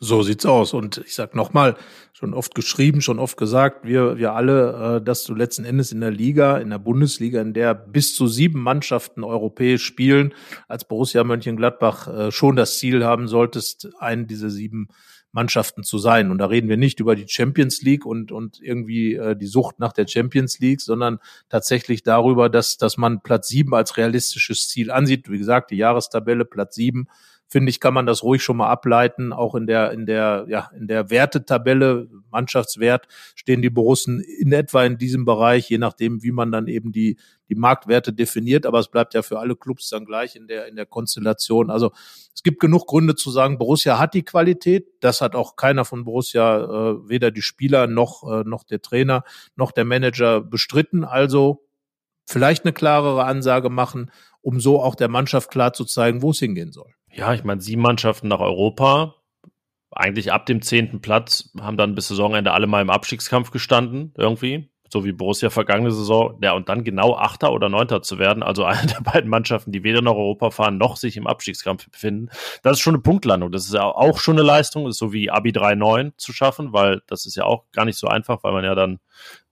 [0.00, 0.74] So sieht's aus.
[0.74, 1.76] Und ich sag nochmal,
[2.12, 6.00] schon oft geschrieben, schon oft gesagt, wir, wir alle, äh, dass du letzten Endes in
[6.00, 10.34] der Liga, in der Bundesliga, in der bis zu sieben Mannschaften europäisch spielen,
[10.68, 14.88] als Borussia Mönchengladbach äh, schon das Ziel haben solltest, einen dieser sieben
[15.32, 16.30] Mannschaften zu sein.
[16.30, 19.80] Und da reden wir nicht über die Champions League und, und irgendwie äh, die Sucht
[19.80, 21.18] nach der Champions League, sondern
[21.48, 25.28] tatsächlich darüber, dass, dass man Platz sieben als realistisches Ziel ansieht.
[25.30, 27.08] Wie gesagt, die Jahrestabelle Platz sieben
[27.54, 29.32] finde ich, kann man das ruhig schon mal ableiten.
[29.32, 34.84] Auch in der, in der, ja, in der Wertetabelle, Mannschaftswert, stehen die Borussen in etwa
[34.84, 37.16] in diesem Bereich, je nachdem, wie man dann eben die,
[37.48, 38.66] die Marktwerte definiert.
[38.66, 41.70] Aber es bleibt ja für alle Clubs dann gleich in der, in der Konstellation.
[41.70, 41.92] Also,
[42.34, 44.88] es gibt genug Gründe zu sagen, Borussia hat die Qualität.
[44.98, 49.22] Das hat auch keiner von Borussia, äh, weder die Spieler noch, äh, noch der Trainer
[49.54, 51.04] noch der Manager bestritten.
[51.04, 51.64] Also,
[52.26, 56.40] vielleicht eine klarere Ansage machen, um so auch der Mannschaft klar zu zeigen, wo es
[56.40, 56.92] hingehen soll.
[57.16, 59.14] Ja, ich meine, sieben Mannschaften nach Europa.
[59.92, 64.68] Eigentlich ab dem zehnten Platz haben dann bis Saisonende alle mal im Abstiegskampf gestanden, irgendwie.
[64.90, 66.38] So wie Borussia vergangene Saison.
[66.42, 68.42] Ja, und dann genau Achter oder Neunter zu werden.
[68.42, 72.30] Also eine der beiden Mannschaften, die weder nach Europa fahren, noch sich im Abstiegskampf befinden.
[72.64, 73.52] Das ist schon eine Punktlandung.
[73.52, 77.26] Das ist ja auch schon eine Leistung, so wie Abi 3-9 zu schaffen, weil das
[77.26, 78.98] ist ja auch gar nicht so einfach, weil man ja dann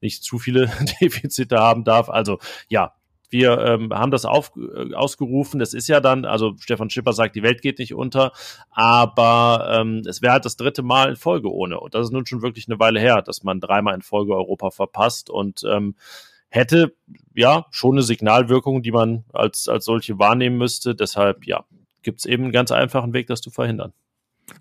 [0.01, 0.67] nicht zu viele
[1.01, 2.11] Defizite haben darf.
[2.11, 2.95] Also ja,
[3.33, 5.59] wir ähm, haben das auf, äh, ausgerufen.
[5.59, 8.33] Das ist ja dann, also Stefan Schipper sagt, die Welt geht nicht unter,
[8.71, 11.81] aber ähm, es wäre halt das dritte Mal in Folge ohne.
[11.81, 14.71] Und das ist nun schon wirklich eine Weile her, dass man dreimal in Folge Europa
[14.71, 15.95] verpasst und ähm,
[16.49, 16.95] hätte
[17.35, 20.95] ja schon eine Signalwirkung, die man als, als solche wahrnehmen müsste.
[20.95, 21.65] Deshalb, ja,
[22.03, 23.93] gibt es eben einen ganz einfachen Weg, das zu verhindern.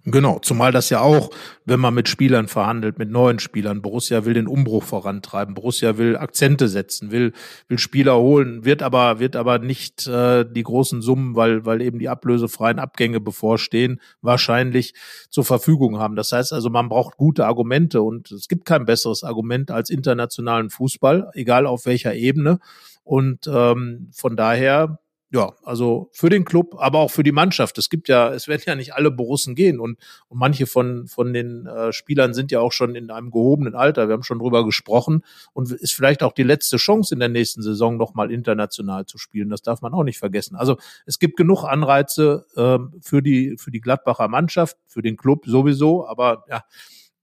[0.05, 1.29] Genau, zumal das ja auch,
[1.65, 6.17] wenn man mit Spielern verhandelt, mit neuen Spielern, Borussia will den Umbruch vorantreiben, Borussia will
[6.17, 7.33] Akzente setzen, will
[7.67, 11.99] will Spieler holen, wird aber wird aber nicht äh, die großen Summen, weil weil eben
[11.99, 14.93] die ablösefreien Abgänge bevorstehen, wahrscheinlich
[15.29, 16.15] zur Verfügung haben.
[16.15, 20.69] Das heißt also, man braucht gute Argumente und es gibt kein besseres Argument als internationalen
[20.69, 22.59] Fußball, egal auf welcher Ebene.
[23.03, 24.99] Und ähm, von daher
[25.33, 27.77] ja, also für den Club, aber auch für die Mannschaft.
[27.77, 31.31] Es gibt ja, es werden ja nicht alle Borussen gehen und, und manche von, von
[31.31, 34.09] den äh, Spielern sind ja auch schon in einem gehobenen Alter.
[34.09, 35.23] Wir haben schon drüber gesprochen
[35.53, 39.49] und ist vielleicht auch die letzte Chance in der nächsten Saison nochmal international zu spielen.
[39.49, 40.57] Das darf man auch nicht vergessen.
[40.57, 40.75] Also
[41.05, 46.05] es gibt genug Anreize äh, für die, für die Gladbacher Mannschaft, für den Club sowieso,
[46.05, 46.65] aber ja,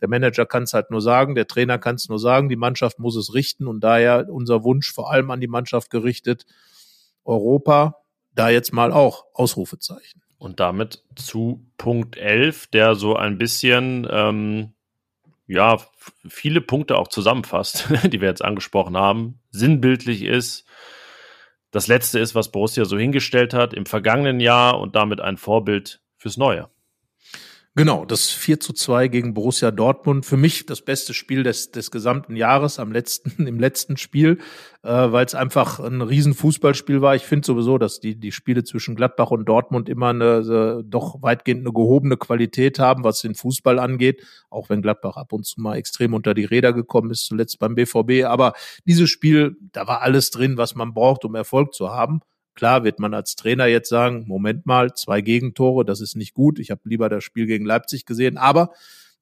[0.00, 3.00] der Manager kann es halt nur sagen, der Trainer kann es nur sagen, die Mannschaft
[3.00, 6.46] muss es richten und daher unser Wunsch vor allem an die Mannschaft gerichtet,
[7.28, 8.02] Europa,
[8.34, 10.22] da jetzt mal auch Ausrufezeichen.
[10.38, 14.72] Und damit zu Punkt 11, der so ein bisschen, ähm,
[15.46, 15.78] ja,
[16.28, 20.64] viele Punkte auch zusammenfasst, die wir jetzt angesprochen haben, sinnbildlich ist.
[21.70, 26.00] Das letzte ist, was Borussia so hingestellt hat im vergangenen Jahr und damit ein Vorbild
[26.16, 26.70] fürs Neue.
[27.78, 30.26] Genau, das 4 zu 2 gegen Borussia Dortmund.
[30.26, 34.38] Für mich das beste Spiel des, des gesamten Jahres am letzten, im letzten Spiel,
[34.82, 37.14] äh, weil es einfach ein riesen Fußballspiel war.
[37.14, 41.22] Ich finde sowieso, dass die, die Spiele zwischen Gladbach und Dortmund immer eine, eine doch
[41.22, 44.26] weitgehend eine gehobene Qualität haben, was den Fußball angeht.
[44.50, 47.76] Auch wenn Gladbach ab und zu mal extrem unter die Räder gekommen ist, zuletzt beim
[47.76, 48.24] BVB.
[48.24, 48.54] Aber
[48.86, 52.22] dieses Spiel, da war alles drin, was man braucht, um Erfolg zu haben.
[52.58, 56.58] Klar wird man als Trainer jetzt sagen, Moment mal, zwei Gegentore, das ist nicht gut.
[56.58, 58.36] Ich habe lieber das Spiel gegen Leipzig gesehen.
[58.36, 58.72] Aber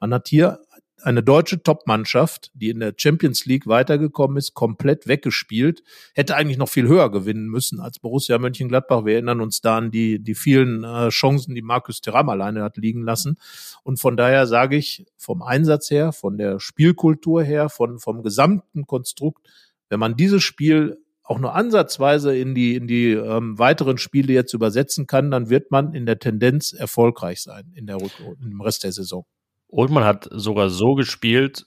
[0.01, 0.61] man hat hier
[1.03, 5.83] eine deutsche Top-Mannschaft, die in der Champions League weitergekommen ist, komplett weggespielt,
[6.15, 9.05] hätte eigentlich noch viel höher gewinnen müssen als Borussia Mönchengladbach.
[9.05, 12.79] Wir erinnern uns da an die, die vielen äh, Chancen, die Markus Thuram alleine hat
[12.79, 13.37] liegen lassen.
[13.83, 18.87] Und von daher sage ich, vom Einsatz her, von der Spielkultur her, von, vom gesamten
[18.87, 19.47] Konstrukt,
[19.91, 20.97] wenn man dieses Spiel
[21.27, 25.73] auch nur ansatzweise in die, in die ähm, weiteren Spiele jetzt übersetzen kann, dann wird
[25.73, 27.99] man in der Tendenz erfolgreich sein in der
[28.41, 29.25] im Rest der Saison.
[29.67, 31.67] Und man hat sogar so gespielt,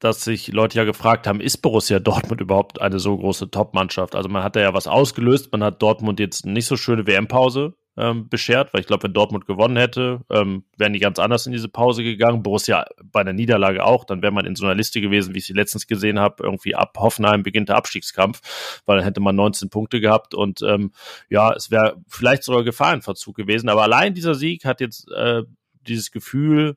[0.00, 4.14] dass sich Leute ja gefragt haben, ist Borussia Dortmund überhaupt eine so große Top-Mannschaft?
[4.14, 7.74] Also man hat da ja was ausgelöst, man hat Dortmund jetzt nicht so schöne WM-Pause
[7.96, 11.52] ähm, beschert, weil ich glaube, wenn Dortmund gewonnen hätte, ähm, wären die ganz anders in
[11.52, 12.42] diese Pause gegangen.
[12.42, 15.46] Borussia bei der Niederlage auch, dann wäre man in so einer Liste gewesen, wie ich
[15.46, 19.70] sie letztens gesehen habe, irgendwie ab Hoffenheim beginnt der Abstiegskampf, weil dann hätte man 19
[19.70, 20.92] Punkte gehabt und ähm,
[21.28, 23.68] ja, es wäre vielleicht sogar Gefahrenverzug gewesen.
[23.68, 25.42] Aber allein dieser Sieg hat jetzt äh,
[25.86, 26.76] dieses Gefühl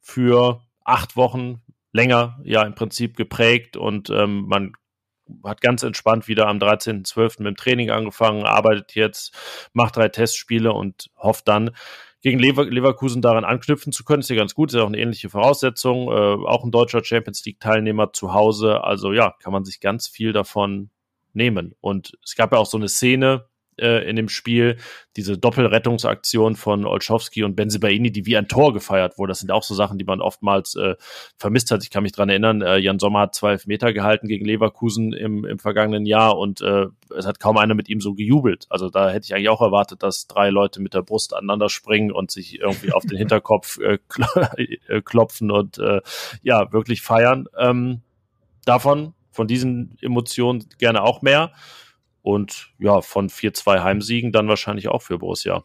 [0.00, 1.62] für acht Wochen
[1.92, 4.72] länger ja im Prinzip geprägt und ähm, man
[5.44, 7.42] hat ganz entspannt wieder am 13.12.
[7.42, 9.34] mit dem Training angefangen, arbeitet jetzt,
[9.72, 11.70] macht drei Testspiele und hofft dann,
[12.20, 14.20] gegen Lever Leverkusen daran anknüpfen zu können.
[14.20, 16.08] Ist ja ganz gut, ist ja auch eine ähnliche Voraussetzung.
[16.08, 18.82] Äh, auch ein deutscher Champions League-Teilnehmer zu Hause.
[18.82, 20.90] Also ja, kann man sich ganz viel davon
[21.32, 21.74] nehmen.
[21.80, 23.46] Und es gab ja auch so eine Szene
[23.80, 24.76] äh, in dem Spiel.
[25.16, 29.30] Diese Doppelrettungsaktion von Olschowski und Benzibaini, die wie ein Tor gefeiert wurde.
[29.30, 30.94] Das sind auch so Sachen, die man oftmals äh,
[31.36, 31.82] vermisst hat.
[31.82, 35.44] Ich kann mich dran erinnern, äh, Jan Sommer hat zwölf Meter gehalten gegen Leverkusen im,
[35.44, 38.66] im vergangenen Jahr und äh, es hat kaum einer mit ihm so gejubelt.
[38.68, 42.12] Also da hätte ich eigentlich auch erwartet, dass drei Leute mit der Brust aneinander springen
[42.12, 43.98] und sich irgendwie auf den Hinterkopf äh,
[44.88, 46.00] äh, klopfen und äh,
[46.42, 47.46] ja, wirklich feiern.
[47.58, 48.02] Ähm,
[48.64, 51.52] davon, von diesen Emotionen gerne auch mehr.
[52.28, 55.64] Und ja, von 4-2 Heimsiegen dann wahrscheinlich auch für Borussia.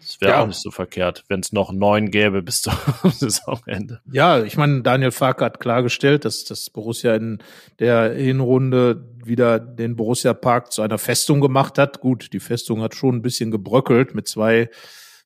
[0.00, 0.42] Das wäre ja.
[0.42, 4.00] auch nicht so verkehrt, wenn es noch neun gäbe bis zum Saisonende.
[4.10, 7.38] Ja, ich meine, Daniel Farke hat klargestellt, dass das Borussia in
[7.78, 12.00] der Hinrunde wieder den Borussia Park zu einer Festung gemacht hat.
[12.00, 14.68] Gut, die Festung hat schon ein bisschen gebröckelt mit zwei,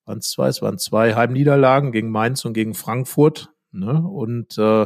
[0.05, 3.49] waren es zwei, es waren zwei Heimniederlagen gegen Mainz und gegen Frankfurt.
[3.73, 4.03] Ne?
[4.03, 4.85] Und äh,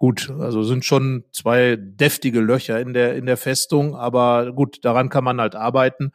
[0.00, 5.10] Gut, also sind schon zwei deftige Löcher in der in der Festung, aber gut, daran
[5.10, 6.12] kann man halt arbeiten.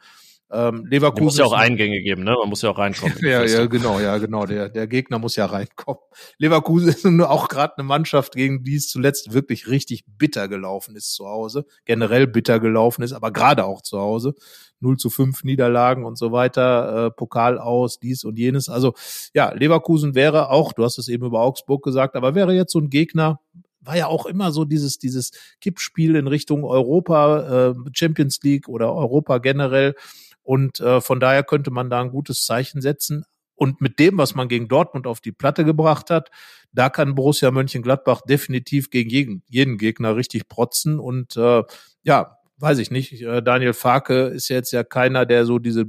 [0.50, 2.34] Ähm, Leverkusen muss ja auch Eingänge geben, ne?
[2.36, 3.16] Man muss ja auch reinkommen.
[3.20, 4.44] ja, ja, genau, ja, genau.
[4.44, 6.00] Der der Gegner muss ja reinkommen.
[6.36, 10.96] Leverkusen ist nur auch gerade eine Mannschaft, gegen die es zuletzt wirklich richtig bitter gelaufen
[10.96, 14.34] ist zu Hause, generell bitter gelaufen ist, aber gerade auch zu Hause.
[14.80, 18.68] 0 zu 5 Niederlagen und so weiter, äh, Pokal aus, dies und jenes.
[18.68, 18.94] Also
[19.32, 22.80] ja, Leverkusen wäre auch, du hast es eben über Augsburg gesagt, aber wäre jetzt so
[22.80, 23.40] ein Gegner,
[23.86, 25.30] war ja auch immer so dieses, dieses
[25.60, 29.94] Kippspiel in Richtung Europa, äh, Champions League oder Europa generell.
[30.42, 33.24] Und äh, von daher könnte man da ein gutes Zeichen setzen.
[33.54, 36.30] Und mit dem, was man gegen Dortmund auf die Platte gebracht hat,
[36.72, 41.00] da kann Borussia Mönchengladbach definitiv gegen jeden, jeden Gegner richtig protzen.
[41.00, 41.62] Und äh,
[42.02, 43.22] ja, weiß ich nicht.
[43.22, 45.86] Äh, Daniel Farke ist jetzt ja keiner, der so diese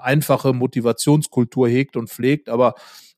[0.00, 2.74] einfache Motivationskultur hegt und pflegt, aber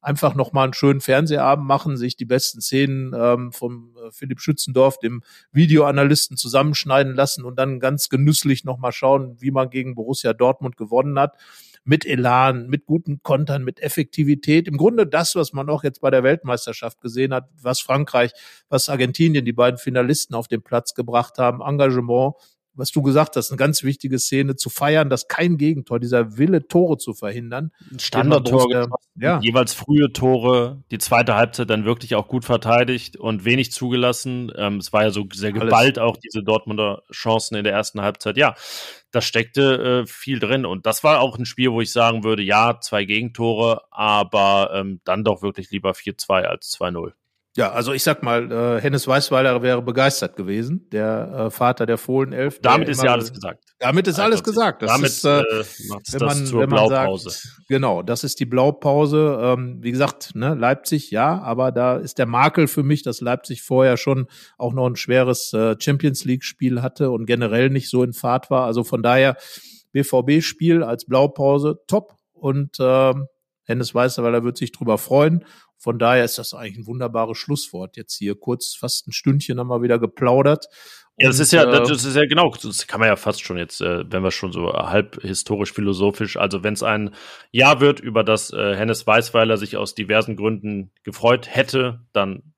[0.06, 4.98] einfach nochmal einen schönen Fernsehabend machen, sich die besten Szenen ähm, vom äh, Philipp Schützendorf,
[5.00, 10.76] dem Videoanalysten, zusammenschneiden lassen und dann ganz genüsslich nochmal schauen, wie man gegen Borussia Dortmund
[10.76, 11.36] gewonnen hat.
[11.82, 14.68] Mit Elan, mit guten Kontern, mit Effektivität.
[14.68, 18.32] Im Grunde das, was man auch jetzt bei der Weltmeisterschaft gesehen hat, was Frankreich,
[18.68, 21.60] was Argentinien, die beiden Finalisten auf den Platz gebracht haben.
[21.62, 22.34] Engagement,
[22.76, 26.68] was du gesagt hast, eine ganz wichtige Szene zu feiern, dass kein Gegentor, dieser Wille,
[26.68, 27.72] Tore zu verhindern.
[27.98, 29.40] Standardtor, ja.
[29.40, 34.52] jeweils frühe Tore, die zweite Halbzeit dann wirklich auch gut verteidigt und wenig zugelassen.
[34.56, 36.10] Ähm, es war ja so sehr geballt Alles.
[36.10, 38.36] auch diese Dortmunder Chancen in der ersten Halbzeit.
[38.36, 38.54] Ja,
[39.10, 42.42] da steckte äh, viel drin und das war auch ein Spiel, wo ich sagen würde,
[42.42, 47.12] ja, zwei Gegentore, aber ähm, dann doch wirklich lieber 4-2 als 2-0.
[47.56, 51.96] Ja, also ich sag mal, äh, Hennes Weißweiler wäre begeistert gewesen, der äh, Vater der
[51.96, 52.60] Fohlenelf.
[52.60, 53.64] Damit ist ja alles gesagt.
[53.78, 54.82] Damit ist alles gesagt.
[54.82, 55.64] Das damit ist, äh, äh
[56.12, 57.30] wenn man, zur wenn man Blaupause.
[57.30, 59.38] Sagt, genau, das ist die Blaupause.
[59.40, 63.62] Ähm, wie gesagt, ne, Leipzig, ja, aber da ist der Makel für mich, dass Leipzig
[63.62, 64.26] vorher schon
[64.58, 68.66] auch noch ein schweres äh, Champions League-Spiel hatte und generell nicht so in Fahrt war.
[68.66, 69.34] Also von daher
[69.92, 73.14] BVB-Spiel als Blaupause top und äh,
[73.66, 75.44] Hennes Weißweiler wird sich drüber freuen.
[75.78, 77.96] Von daher ist das eigentlich ein wunderbares Schlusswort.
[77.96, 80.66] Jetzt hier kurz fast ein Stündchen haben wir wieder geplaudert.
[81.18, 83.56] Ja, das ist ja, äh, das ist ja genau, das kann man ja fast schon
[83.56, 87.14] jetzt, äh, wenn wir schon so halb historisch philosophisch, also wenn es ein
[87.52, 92.52] Jahr wird, über das äh, Hennes Weißweiler sich aus diversen Gründen gefreut hätte, dann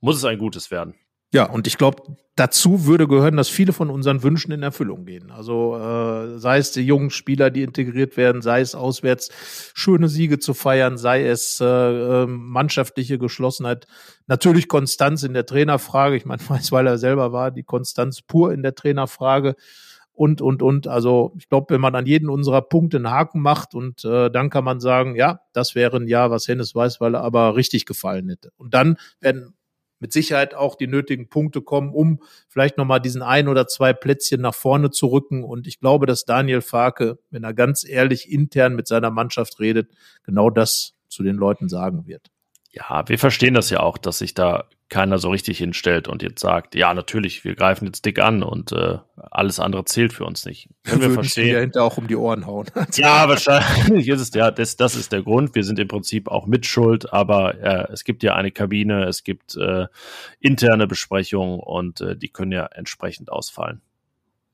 [0.00, 0.94] muss es ein gutes werden.
[1.32, 5.30] Ja, und ich glaube, dazu würde gehören, dass viele von unseren Wünschen in Erfüllung gehen.
[5.30, 9.28] Also äh, sei es die jungen Spieler, die integriert werden, sei es auswärts
[9.74, 13.86] schöne Siege zu feiern, sei es äh, ähm, mannschaftliche Geschlossenheit,
[14.26, 16.16] natürlich Konstanz in der Trainerfrage.
[16.16, 19.54] Ich meine, weil er selber war, die Konstanz pur in der Trainerfrage
[20.14, 20.88] und und und.
[20.88, 24.48] Also ich glaube, wenn man an jeden unserer Punkte einen Haken macht und äh, dann
[24.48, 28.50] kann man sagen, ja, das wäre ein Jahr, was Hennes Weißweiler aber richtig gefallen hätte.
[28.56, 29.54] Und dann werden
[30.00, 34.40] mit Sicherheit auch die nötigen Punkte kommen, um vielleicht nochmal diesen ein oder zwei Plätzchen
[34.40, 35.44] nach vorne zu rücken.
[35.44, 39.90] Und ich glaube, dass Daniel Farke, wenn er ganz ehrlich intern mit seiner Mannschaft redet,
[40.24, 42.30] genau das zu den Leuten sagen wird.
[42.78, 46.40] Ja, wir verstehen das ja auch, dass sich da keiner so richtig hinstellt und jetzt
[46.40, 50.46] sagt, ja, natürlich, wir greifen jetzt dick an und äh, alles andere zählt für uns
[50.46, 50.70] nicht.
[50.84, 51.52] Können wir verstehen.
[51.52, 52.66] Ja hinter auch um die Ohren hauen.
[52.94, 55.54] ja, wahrscheinlich ist es ja, das, das ist der Grund.
[55.54, 59.56] Wir sind im Prinzip auch mitschuld, aber äh, es gibt ja eine Kabine, es gibt
[59.56, 59.86] äh,
[60.40, 63.82] interne Besprechungen und äh, die können ja entsprechend ausfallen.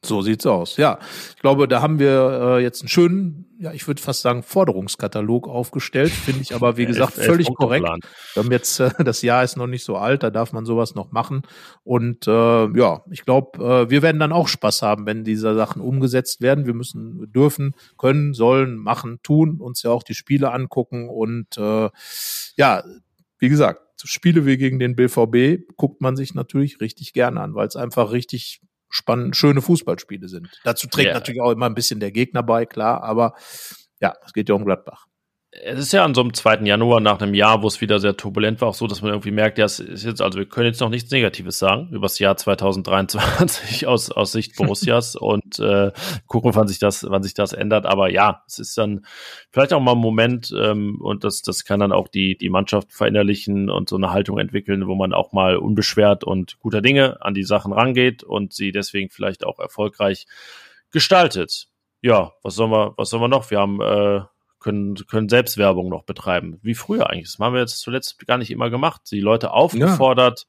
[0.05, 0.76] So sieht's aus.
[0.76, 0.98] Ja,
[1.34, 5.48] ich glaube, da haben wir äh, jetzt einen schönen, ja, ich würde fast sagen Forderungskatalog
[5.48, 6.11] aufgestellt.
[6.11, 7.86] Finde ich aber wie gesagt völlig korrekt.
[8.34, 10.94] Wir haben jetzt äh, das Jahr ist noch nicht so alt, da darf man sowas
[10.94, 11.42] noch machen.
[11.82, 12.30] Und äh,
[12.78, 16.66] ja, ich glaube, äh, wir werden dann auch Spaß haben, wenn diese Sachen umgesetzt werden.
[16.66, 21.88] Wir müssen, dürfen, können, sollen, machen, tun, uns ja auch die Spiele angucken und äh,
[22.57, 22.84] ja,
[23.38, 27.66] wie gesagt, Spiele wie gegen den BVB guckt man sich natürlich richtig gerne an, weil
[27.66, 28.61] es einfach richtig
[28.95, 30.49] spannend, schöne Fußballspiele sind.
[30.62, 31.14] Dazu trägt Ja.
[31.14, 33.34] natürlich auch immer ein bisschen der Gegner bei, klar, aber
[34.01, 35.07] ja, es geht ja um Gladbach.
[35.62, 36.62] Es ist ja an so einem 2.
[36.64, 39.30] Januar nach einem Jahr, wo es wieder sehr turbulent war, auch so, dass man irgendwie
[39.30, 42.18] merkt, ja, es ist jetzt, also wir können jetzt noch nichts Negatives sagen über das
[42.18, 45.92] Jahr 2023 aus, aus Sicht Borussias und äh,
[46.26, 47.86] gucken, wann sich das, wann sich das ändert.
[47.86, 49.07] Aber ja, es ist dann
[49.50, 52.92] vielleicht auch mal ein Moment, ähm, und das, das kann dann auch die, die Mannschaft
[52.92, 57.34] verinnerlichen und so eine Haltung entwickeln, wo man auch mal unbeschwert und guter Dinge an
[57.34, 60.26] die Sachen rangeht und sie deswegen vielleicht auch erfolgreich
[60.90, 61.68] gestaltet.
[62.02, 63.50] Ja, was sollen wir, was sollen wir noch?
[63.50, 64.20] Wir haben äh,
[64.64, 66.58] können, können Selbstwerbung noch betreiben.
[66.62, 67.30] Wie früher eigentlich.
[67.30, 69.02] Das haben wir jetzt zuletzt gar nicht immer gemacht.
[69.10, 70.46] Die Leute aufgefordert,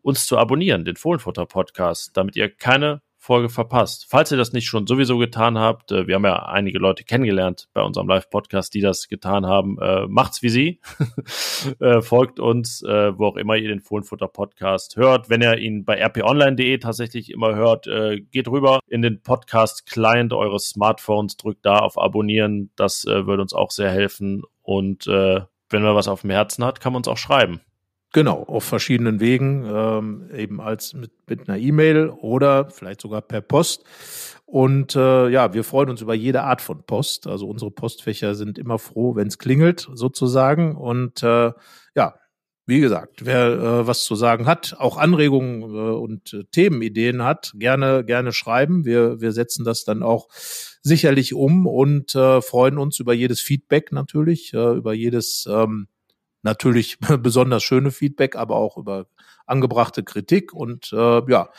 [0.00, 4.06] uns zu abonnieren, den Fohlenfutter Podcast, damit ihr keine Folge verpasst.
[4.08, 7.68] Falls ihr das nicht schon sowieso getan habt, äh, wir haben ja einige Leute kennengelernt
[7.74, 10.80] bei unserem Live-Podcast, die das getan haben, äh, macht's wie sie.
[11.80, 15.28] äh, folgt uns, wo auch immer ihr den Fohlenfutter Podcast hört.
[15.28, 17.86] Wenn ihr ihn bei rponline.de tatsächlich immer hört,
[18.30, 22.70] geht rüber in den Podcast-Client eures Smartphones, drückt da auf Abonnieren.
[22.76, 24.42] Das würde uns auch sehr helfen.
[24.62, 27.60] Und wenn man was auf dem Herzen hat, kann man uns auch schreiben.
[28.12, 33.40] Genau, auf verschiedenen Wegen, ähm, eben als mit, mit einer E-Mail oder vielleicht sogar per
[33.40, 33.84] Post.
[34.46, 37.28] Und äh, ja, wir freuen uns über jede Art von Post.
[37.28, 40.74] Also unsere Postfächer sind immer froh, wenn es klingelt, sozusagen.
[40.74, 41.52] Und äh,
[41.94, 42.14] ja,
[42.66, 47.52] wie gesagt, wer äh, was zu sagen hat, auch Anregungen äh, und äh, Themenideen hat,
[47.54, 48.84] gerne, gerne schreiben.
[48.84, 50.28] Wir, wir setzen das dann auch
[50.82, 55.86] sicherlich um und äh, freuen uns über jedes Feedback natürlich, äh, über jedes ähm,
[56.42, 59.06] natürlich besonders schöne Feedback, aber auch über
[59.46, 60.52] angebrachte Kritik.
[60.52, 61.50] Und äh, ja,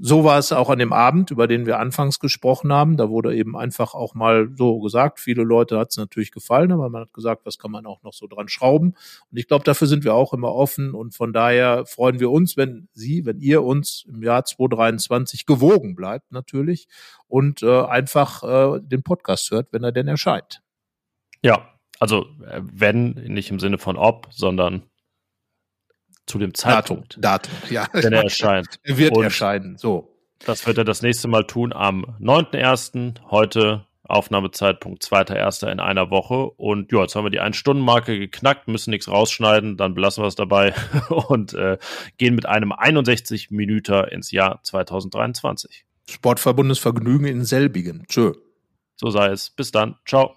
[0.00, 2.96] so war es auch an dem Abend, über den wir anfangs gesprochen haben.
[2.96, 6.88] Da wurde eben einfach auch mal so gesagt, viele Leute hat es natürlich gefallen, aber
[6.88, 8.94] man hat gesagt, was kann man auch noch so dran schrauben.
[9.30, 10.94] Und ich glaube, dafür sind wir auch immer offen.
[10.94, 15.96] Und von daher freuen wir uns, wenn Sie, wenn ihr uns im Jahr 2023 gewogen
[15.96, 16.86] bleibt, natürlich,
[17.26, 20.62] und äh, einfach äh, den Podcast hört, wenn er denn erscheint.
[21.42, 24.82] Ja, also äh, wenn, nicht im Sinne von ob, sondern
[26.26, 27.88] zu dem Zeitpunkt, Datum, Datum, ja.
[27.92, 28.78] wenn er erscheint.
[28.82, 30.14] Er wird Und erscheinen, so.
[30.44, 33.14] Das wird er das nächste Mal tun am 9.1.
[33.30, 35.70] Heute Aufnahmezeitpunkt 2.1.
[35.70, 36.50] in einer Woche.
[36.50, 40.34] Und ja, jetzt haben wir die Ein-Stunden-Marke geknackt, müssen nichts rausschneiden, dann belassen wir es
[40.34, 40.74] dabei
[41.28, 41.78] und äh,
[42.16, 45.84] gehen mit einem 61 Minüter ins Jahr 2023.
[46.08, 48.04] Sportverbundesvergnügen in selbigen.
[48.08, 48.32] Tschö.
[48.96, 49.50] So sei es.
[49.50, 49.96] Bis dann.
[50.06, 50.36] Ciao.